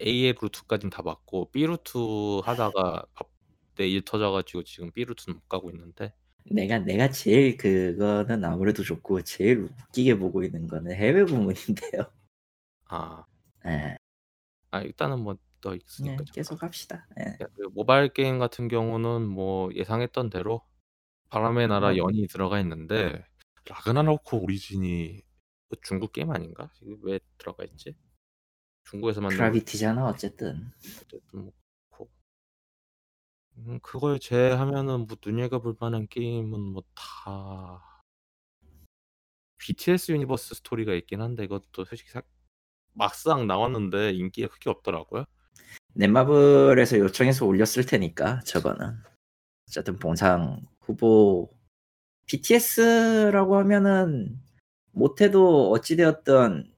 [0.00, 1.98] A의 루트까지는 다 봤고 B 루트
[2.44, 6.14] 하다가 갑자기 일 터져 가지고 지금 B 루트는 못 가고 있는데
[6.50, 12.10] 내가 내가 제일 그거는 아무래도 좋고 제일 웃기게 보고 있는 거는 해외 부문인데요.
[12.86, 13.24] 아.
[13.66, 13.96] 예.
[14.70, 16.24] 아 일단은 뭐 더 있으니까 네.
[16.34, 17.06] 계속 합시다.
[17.18, 17.24] 예.
[17.24, 17.46] 네.
[17.72, 20.60] 모바일 게임 같은 경우는 뭐 예상했던 대로
[21.34, 23.26] 바람의 나라 뭐 연이 들어가 있는데
[23.66, 25.20] 라그나로크 오리진이
[25.68, 26.70] 그 중국 게임 아닌가?
[26.80, 27.96] 이게 왜 들어가 있지?
[28.84, 30.70] 중국에서 만든 그라비티잖아 어쨌든.
[31.02, 31.52] 어쨌든 뭐.
[33.56, 38.02] 음 그걸 제외하면은 뭐 눈여겨볼 만한 게임은 뭐 다
[39.58, 42.22] BTS 유니버스 스토리가 있긴 한데 이것도 솔직히 사
[42.92, 45.24] 막상 나왔는데 인기가 크게 없더라고요.
[45.94, 49.02] 넷마블에서 요청해서 올렸을 테니까 저거는.
[49.68, 51.50] 어쨌든 본상 후보
[52.26, 54.40] BTS라고 하면은
[54.92, 56.70] 못해도 어찌 되었든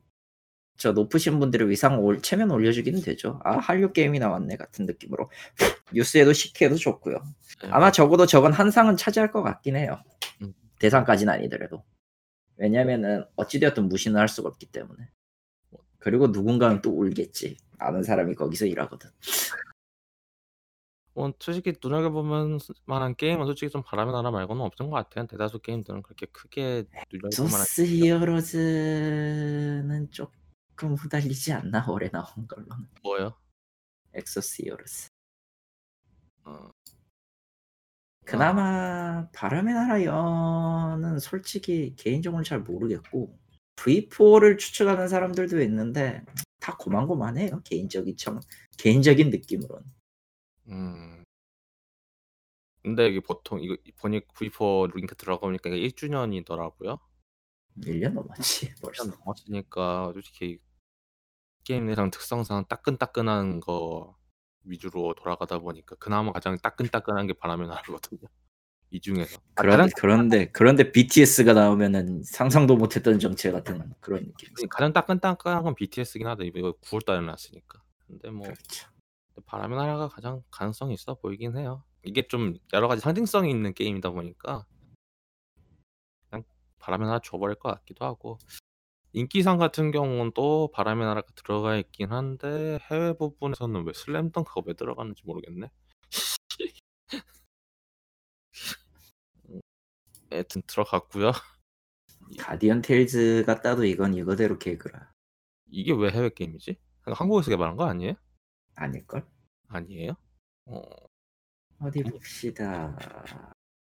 [0.79, 3.40] 저 높으신 분들을 위상 올 체면 올려주기는 되죠.
[3.45, 5.31] 아 한류 게임이 나왔네 같은 느낌으로
[5.92, 7.16] 뉴스에도 시켜도 좋고요.
[7.62, 10.03] 네, 아마 적어도 저건 한 상은 차지할 것 같긴 해요.
[10.42, 10.53] 음.
[10.79, 11.83] 대상까지는 아니더라도.
[12.57, 15.09] 왜냐면은 어찌되었든 무시는 할 수가 없기 때문에.
[15.99, 17.57] 그리고 누군가는 또 울겠지.
[17.79, 19.11] 아는 사람이 거기서 일하거든.
[21.16, 25.26] 뭐 솔직히 눈여겨보면 만한 게임은 솔직히 좀 바람의 나라 말고는 없는 것 같아요.
[25.26, 28.61] 대다수 게임들은 그렇게 크게 눈여겨볼 만한 엑소스 히어로즈는
[30.11, 32.87] 조금 후달리지 않나 올해 나온 걸로는.
[33.02, 33.35] 뭐예요?
[34.12, 35.09] 엑소스 히어로즈.
[36.44, 36.70] 어,
[38.26, 43.38] 그나마 바람의 나라 연은 솔직히 개인적으로 잘 모르겠고
[43.76, 46.22] V4를 추측하는 사람들도 있는데
[46.61, 48.40] 다 고만고만해요 개인적인 청
[48.79, 49.85] 개인적인 느낌으로는
[50.68, 51.24] 음.
[52.83, 57.00] 근데 이게 보통 이거 보니 V4 링크 들어가보니까 이게 1주년이더라고요.
[57.81, 60.61] 1년 넘었지 벌써 1년 넘었으니까 솔직히
[61.64, 64.16] 게임 내상 특성상 따끈따끈한 거
[64.62, 68.20] 위주로 돌아가다 보니까 그나마 가장 따끈따끈한 게 바람의 나라거든요.
[68.90, 69.40] 이 중에서.
[69.57, 75.64] 아, 그런, 가장, 그런데 그런데 BTS가 나오면은 상상도 못했던 정체 같은 그런 느낌 가장 따끈따끈한
[75.64, 76.44] 건 BTS긴 하다.
[76.44, 77.83] 이거 9월 달에 나왔으니까.
[78.07, 78.95] 근데 뭐 그렇죠
[79.44, 81.85] 바람의 나라가 가장 가능성이 있어 보이긴 해요.
[82.03, 84.66] 이게 좀 여러 가지 상징성이 있는 게임이다 보니까
[86.31, 86.44] 그냥
[86.79, 88.38] 바람의 나라 줘버릴 것 같기도 하고
[89.12, 95.22] 인기상 같은 경우는 또 바람의 나라가 들어가 있긴 한데 해외 부분에서는 왜 슬램덩크가 왜 들어가는지
[95.25, 95.70] 모르겠네.
[99.49, 99.61] 음,
[100.31, 101.33] 하여튼 들어갔고요.
[102.38, 105.12] 가디언 테일즈가 따도 이건 이거대로 개그라
[105.70, 106.77] 이게 왜 해외 게임이지?
[107.05, 108.14] 한국에서 개발한 거 아니에요?
[108.77, 109.27] 아닐걸?
[109.69, 110.12] 아니에요?
[110.67, 110.81] 어,
[111.81, 112.97] 어디 봅시다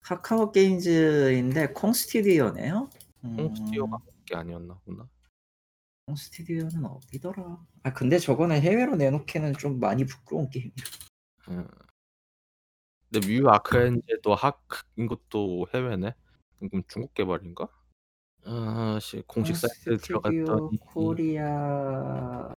[0.02, 2.89] 카카오 게임즈인데 콩 스튜디오네요
[3.26, 5.08] 음, 홈스티어가 게 아니었나 보나?
[6.06, 10.74] 콩 스튜디오는 어디더라 아 근데 저거는 해외로 내놓기는 좀 많이 부끄러운 게임이야
[11.50, 11.68] 음.
[13.12, 16.13] 근데 뮤 아크엔제도 학인 것도 해외네.
[16.60, 17.68] 그럼 중국 개발인가?
[18.46, 22.54] 아, 씨, 공식 사이트에 스튜디오 들어갔더니 코리아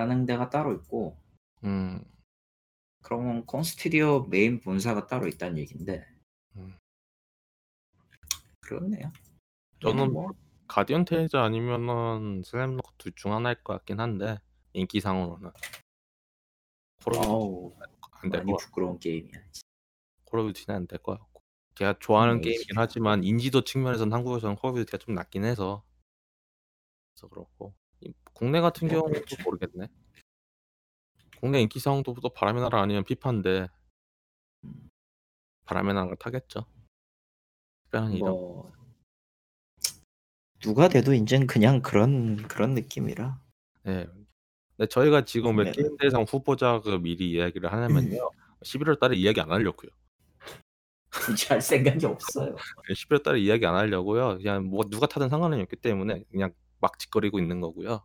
[0.00, 1.14] 라는 데가 따로 있고
[1.62, 2.02] 음,
[3.02, 6.06] 그러면 콩 스튜디오 메인 본사가 따로 있다는 얘긴데
[6.56, 6.74] 음.
[8.60, 9.12] 그렇네요.
[9.82, 10.30] 저는 뭐
[10.68, 14.38] 가디언 테일즈 아니면은 슬램덩크 둘 중 하나일 것 같긴 한데
[14.72, 15.50] 인기상으로는
[17.06, 17.74] 어우
[18.22, 19.38] 안될 것 부끄러운 게임이야.
[20.24, 21.42] 콜 오브 듀티는 안될 것 같고
[21.74, 22.78] 걔가 좋아하는 음, 게임이긴.
[22.78, 25.84] 하지만 인지도 측면에서는 한국에서는 콜 오브 듀티가 좀 낮긴 해서
[27.14, 27.89] 그래서 그렇고 이-
[28.32, 29.36] 국내 같은 네, 경우는 그렇죠.
[29.36, 29.88] 또 모르겠네.
[31.40, 33.04] 국내 인기상도 또 바람의 나라 아니면
[34.64, 34.90] 음.
[35.64, 36.66] 바람의 나라가 타겠죠.
[37.84, 38.26] 특별한 이름.
[38.28, 38.72] 뭐
[40.60, 43.40] 누가 돼도 이젠 그냥 그런 그런 느낌이라.
[43.84, 44.06] 네.
[44.76, 45.72] 근데 저희가 지금 왜.
[45.72, 48.30] 게임 대상 후보자 그 미리 이야기를 하냐면요.
[48.62, 49.90] 11월 달에 이야기 안 하려고요.
[51.10, 52.54] 굳이 할 생각이 없어요.
[52.88, 54.36] 11월 달에 이야기 안 하려고요.
[54.38, 58.04] 그냥 뭐 누가 타든 상관은 없기 때문에 그냥 막 짓거리고 있는 거고요.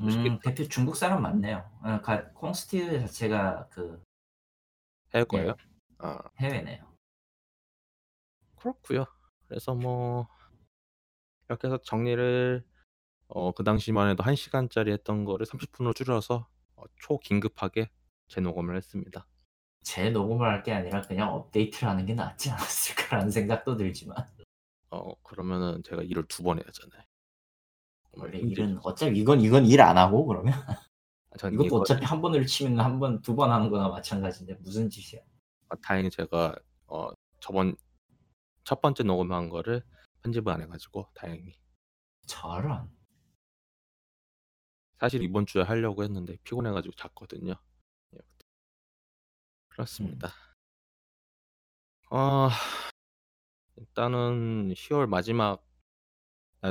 [0.00, 1.68] 음, 대표 중국 사람 맞네요.
[1.82, 4.02] 어, 가, 콩 스튜디오 자체가 그
[5.14, 5.50] 해외 거예요.
[5.50, 5.54] 예.
[5.98, 6.94] 아, 해외네요.
[8.56, 9.06] 그렇고요.
[9.46, 10.26] 그래서 뭐
[11.48, 12.64] 이렇게 해서 정리를
[13.28, 17.90] 어, 그 당시만 해도 1시간짜리 했던 거를 30분으로 줄여서 어, 초긴급하게
[18.28, 19.26] 재녹음을 했습니다.
[19.84, 24.16] 재녹음을 할 게 아니라 그냥 업데이트를 하는 게 낫지 않았을까라는 생각도 들지만
[24.90, 27.02] 어, 그러면은 제가 일을 두 번 해야 하잖아요.
[28.16, 30.54] 원래 일은 어차피 이건 이건 일 안 하고 그러면
[31.38, 34.88] 전 이것도 이거 어차피 한 번을 치면 한 번 두 번 하는 거나 마찬가지인데 무슨
[34.90, 35.20] 짓이야?
[35.68, 36.54] 아, 다행히 제가
[36.86, 37.76] 어, 저번
[38.64, 39.82] 첫 번째 녹음한 거를
[40.22, 41.58] 편집을 안 해가지고 다행히
[42.26, 42.90] 저런
[45.00, 47.54] 사실 이번 주에 하려고 했는데 피곤해가지고 잤거든요.
[48.14, 48.18] 예.
[49.68, 50.30] 그렇습니다.
[52.10, 52.48] 어,
[53.76, 55.64] 일단은 10월 마지막 날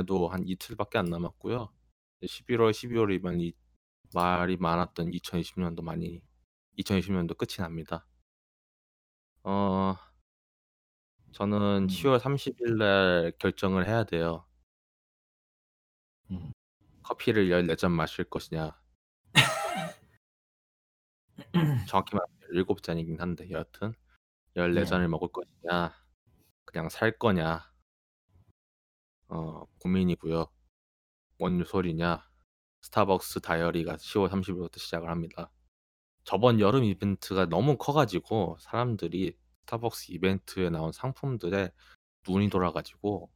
[0.02, 1.72] 도한 이틀밖에 안 남았고요.
[2.22, 3.54] 11월, 12월이면 이
[4.12, 6.22] 말이 많았던 2020년도 많이
[6.78, 8.06] 2020년도 끝이 납니다.
[9.42, 9.96] 어,
[11.32, 11.86] 저는 음.
[11.86, 14.46] 10월 30일 날 결정을 해야 돼요.
[16.30, 16.52] 음.
[17.02, 18.80] 커피를 14잔 마실 것이냐.
[21.88, 23.94] 정확히 말하면 17잔이긴 한데 여하튼
[24.56, 25.08] 14잔을 네.
[25.08, 25.94] 먹을 것이냐.
[26.64, 27.73] 그냥 살 거냐.
[29.28, 30.46] 어, 고민이고요.
[31.38, 32.28] 뭔 소리냐.
[32.82, 35.50] 스타벅스 다이어리가 10월 30일부터 시작을 합니다.
[36.24, 41.70] 저번 여름 이벤트가 너무 커가지고 사람들이 스타벅스 이벤트에 나온 상품들에
[42.28, 43.30] 눈이 돌아가지고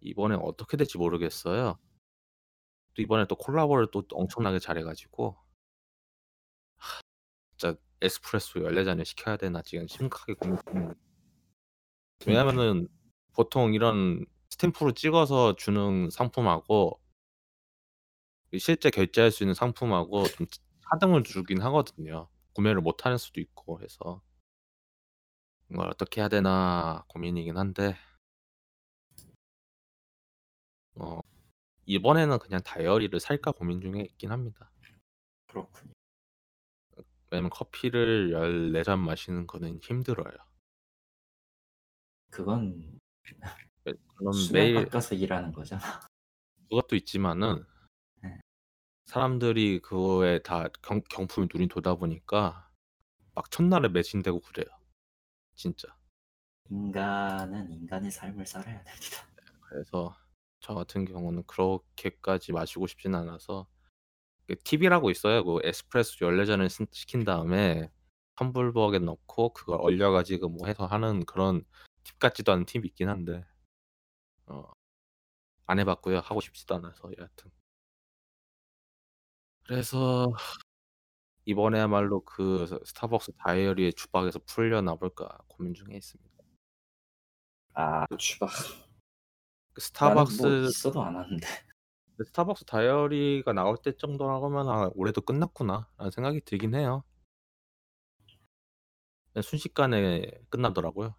[0.00, 1.78] 이번에 어떻게 될지 모르겠어요.
[2.94, 5.38] 또 이번에 또 콜라보를 또 엄청나게 잘해 가지고
[7.56, 10.94] 진짜 에스프레소 14잔을 시켜야 되나 지금 심각하게 고민 중입니다.
[12.26, 12.88] 왜냐면은
[13.32, 17.00] 보통 이런 스탬프로 찍어서 주는 상품하고
[18.52, 20.46] 이 실제 결제할 수 있는 상품하고 좀
[20.90, 22.28] 차등을 주긴 하거든요.
[22.54, 24.22] 구매를 못 하는 수도 있고 해서.
[25.70, 27.96] 이걸 어떻게 해야 되나 고민이긴 한데
[30.96, 31.20] 어
[31.86, 34.72] 이번에는 그냥 다이어리를 살까 고민 중에 있긴 합니다.
[35.46, 35.92] 그렇군요.
[37.30, 40.36] 왜냐면 커피를 14잔 마시는 거는 힘들어요.
[42.30, 43.00] 그건
[44.32, 45.82] 수면 매일 바꿔서 일하는 거잖아.
[46.68, 47.64] 그것도 있지만은
[48.22, 48.38] 네.
[49.06, 52.70] 사람들이 그거에 다 경 경품이 눈이 돌다 보니까
[53.34, 54.66] 막 첫날에 매진되고 그래요.
[55.54, 55.88] 진짜.
[56.70, 59.16] 인간은 인간의 삶을 살아야 됩니다.
[59.68, 60.14] 그래서
[60.60, 63.66] 저 같은 경우는 그렇게까지 마시고 싶진 않아서
[64.46, 65.44] 그 팁이라고 있어요.
[65.44, 67.90] 그 에스프레소 14잔을 신 시킨 다음에
[68.36, 71.64] 텀블벅에 넣고 그걸 얼려 가지고 뭐 해서 하는 그런
[72.04, 73.44] 팁 같지도 않은 팁이 있긴 한데
[74.50, 74.72] 어
[75.66, 76.18] 안 해 봤고요.
[76.20, 77.50] 하고 싶지도 않아서 여하튼.
[79.64, 80.32] 그래서
[81.44, 86.30] 이번에야말로 그스 스타벅스 다이어리에 주박에서 풀려나 볼까 고민 중에 있습니다.
[87.74, 88.50] 아 주박.
[90.02, 91.46] 그뭐 스타벅스 있어도 안 하는데.
[92.16, 97.02] 그 스타벅스 다이어리가 나올 때 정도라고 하면 '아 올해도 끝났구나.'라는 생각이 들긴 해요.
[99.42, 101.14] 순식간에 끝나더라고요.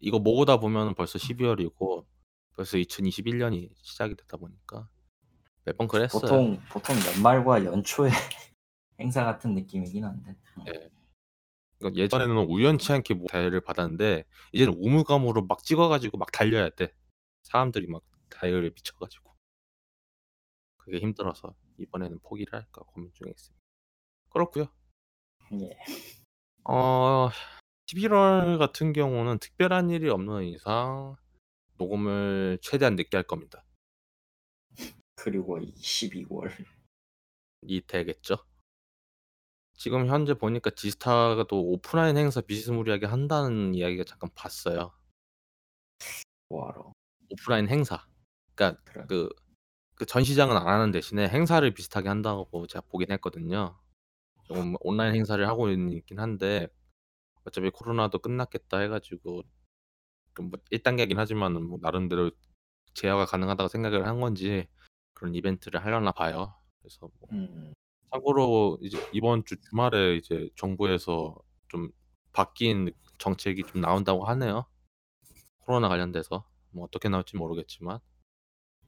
[0.00, 2.06] 이거 모으다 보면은 벌써 12월이고
[2.56, 4.88] 벌써 2021년이 시작이 되다 보니까
[5.64, 6.20] 매번 그랬어요.
[6.20, 8.10] 보통 보통 연말과 연초에
[8.98, 10.36] 행사 같은 느낌이긴 한데.
[10.56, 10.64] 어.
[10.68, 10.90] 예.
[11.78, 16.92] 그러니까 예전에는 우연치 않게 뭐 다이어리를 받았는데 이제는 우물감으로 막 찍어 가지고 막 달려야 돼.
[17.42, 19.34] 사람들이 막 다이어리에 미쳐 가지고.
[20.76, 23.60] 그게 힘들어서 이번에는 포기를 할까 고민 중에 있습니다.
[24.30, 24.66] 그렇고요.
[25.60, 25.78] 예.
[26.64, 27.30] 어
[27.94, 31.16] 11월 같은 경우는 특별한 일이 없는 이상
[31.76, 33.64] 녹음을 최대한 늦게 할 겁니다.
[35.16, 36.50] 그리고 이 12월.
[37.62, 38.36] 이 되겠죠.
[39.74, 44.92] 지금 현재 보니까 지스타도 오프라인 행사 비스무리하게 한다는 이야기가 잠깐 봤어요.
[46.48, 46.92] 뭐하러?
[47.30, 48.06] 오프라인 행사.
[48.54, 49.04] 그러니까 그래.
[49.06, 49.30] 그
[50.00, 53.78] 그 전시장은 안 하는 대신에 행사를 비슷하게 한다고 제가 보긴 했거든요.
[54.44, 56.68] 좀 온라인 행사를 하고 있긴 한데
[57.44, 59.42] 어차피 코로나도 끝났겠다 해 가지고
[60.34, 62.30] 그뭐1 단계이긴 하지만은 뭐 나름대로
[62.94, 64.68] 제어가 가능하다고 생각을 한 건지
[65.14, 66.54] 그런 이벤트를 하려나 봐요.
[66.80, 67.72] 그래서 뭐 음.
[68.12, 71.36] 참고로 이제 이번 주 주말에 이제 정부에서
[71.68, 71.90] 좀
[72.32, 74.66] 바뀐 정책이 좀 나온다고 하네요.
[75.60, 76.46] 코로나 관련돼서.
[76.72, 78.00] 뭐 어떻게 나올지 모르겠지만.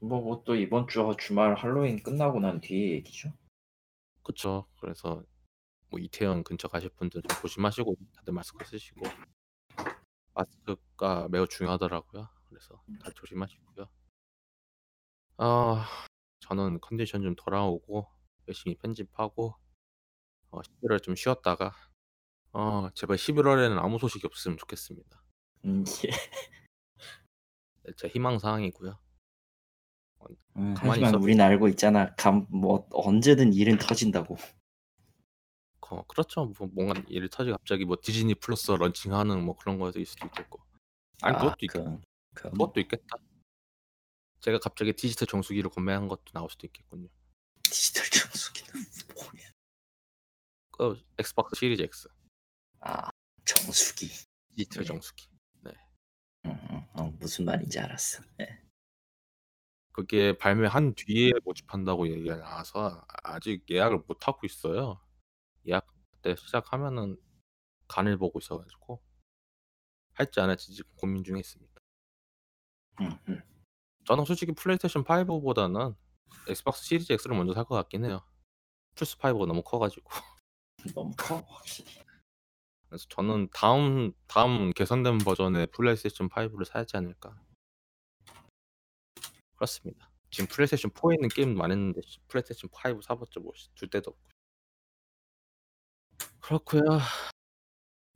[0.00, 3.32] 뭐 뭐 또 이번 주 주말 할로윈 끝나고 난 뒤에 얘기죠.
[4.22, 4.66] 그쵸.
[4.80, 5.24] 그래서
[5.92, 9.02] 뭐 이태원 근처 가실 분들은 좀 조심하시고 다들 마스크 쓰시고.
[10.34, 12.28] 마스크가 매우 중요하더라고요.
[12.48, 13.86] 그래서 다들 조심하시고요.
[15.36, 15.86] 아
[16.40, 18.06] 저는 컨디션 좀 돌아오고
[18.48, 19.54] 열심히 편집하고
[20.50, 21.74] 어 11월 좀 쉬었다가
[22.52, 25.22] 어 제발 11월에는 아무 소식이 없었으면 좋겠습니다.
[25.66, 26.10] 음 예.
[27.84, 28.98] 네제 희망 사항이고요.
[30.56, 32.14] 어음 가만히 하지만 있어도 우린 알고 있잖아.
[32.16, 34.36] 감 뭐 언제든 일은 터진다고.
[35.96, 36.46] 거 그렇죠.
[36.58, 40.60] 뭐 뭔가 일이 터지고 갑자기 뭐 디즈니 플러스 런칭하는 뭐 그런 거일 수도 있겠고.
[41.22, 41.84] 아니 아 그것도 있겠
[42.34, 43.16] 그그 그것도 있겠다.
[44.40, 47.08] 제가 갑자기 디지털 정수기를 구매한 것도 나올 수도 있겠군요.
[47.62, 48.84] 디지털 정수기는
[49.14, 49.50] 뭐야?
[50.72, 52.08] 그 엑스박스 시리즈 X.
[52.80, 53.10] 아
[53.44, 54.08] 정수기.
[54.56, 54.86] 디지털 예.
[54.86, 55.28] 정수기.
[55.60, 55.72] 네.
[56.44, 58.24] 음어 무슨 말인지 알았어.
[58.40, 58.62] 예.
[59.92, 65.00] 그게 발매한 뒤에 모집한다고 얘기가 나와서 아직 예약을 못 하고 있어요.
[65.68, 67.16] 예약 그때 시작하면은
[67.88, 69.02] 간을 보고 있어 가지고
[70.14, 71.72] 할지 안 할지 지금 고민 중에 있습니다.
[73.00, 73.42] 음 음.
[74.04, 75.96] 저는 솔직히 플레이스테이션 5보다는
[76.48, 78.24] 엑스박스 시리즈 X를 먼저 살 것 같긴 해요.
[78.94, 80.10] 플스 5가 너무 커 가지고.
[80.94, 81.90] 너무 커 확실히.
[82.88, 87.34] 그래서 저는 다음 다음 개선된 버전의 플레이스테이션 5를 사야지 않을까.
[89.56, 90.10] 그렇습니다.
[90.30, 94.31] 지금 플레이스테이션 4에 있는 게임도 많았는데 씨 플레이스테이션 5 사 봤자 뭐씨줄 데도 없고.
[96.52, 96.82] 그렇고요.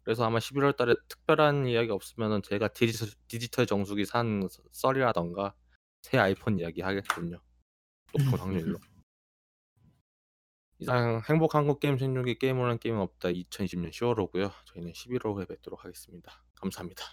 [0.05, 5.55] 그래서 아마 11월 달에 특별한 이야기 없으면은 제가 디지털 디지털 정수기 산썰 썰이라든가
[6.03, 7.41] 새 아이폰 이야기 하겠군요.
[8.13, 8.79] 높은 확률로.
[10.79, 14.53] 이상 행복 한 국 게임 생존기 게임을 하는 게임은 없다 2020년 10월호고요.
[14.67, 16.45] 저희는 11월호에 뵙도록 하겠습니다.
[16.61, 17.05] 감사합니다.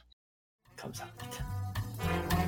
[0.75, 2.42] 감사합니다.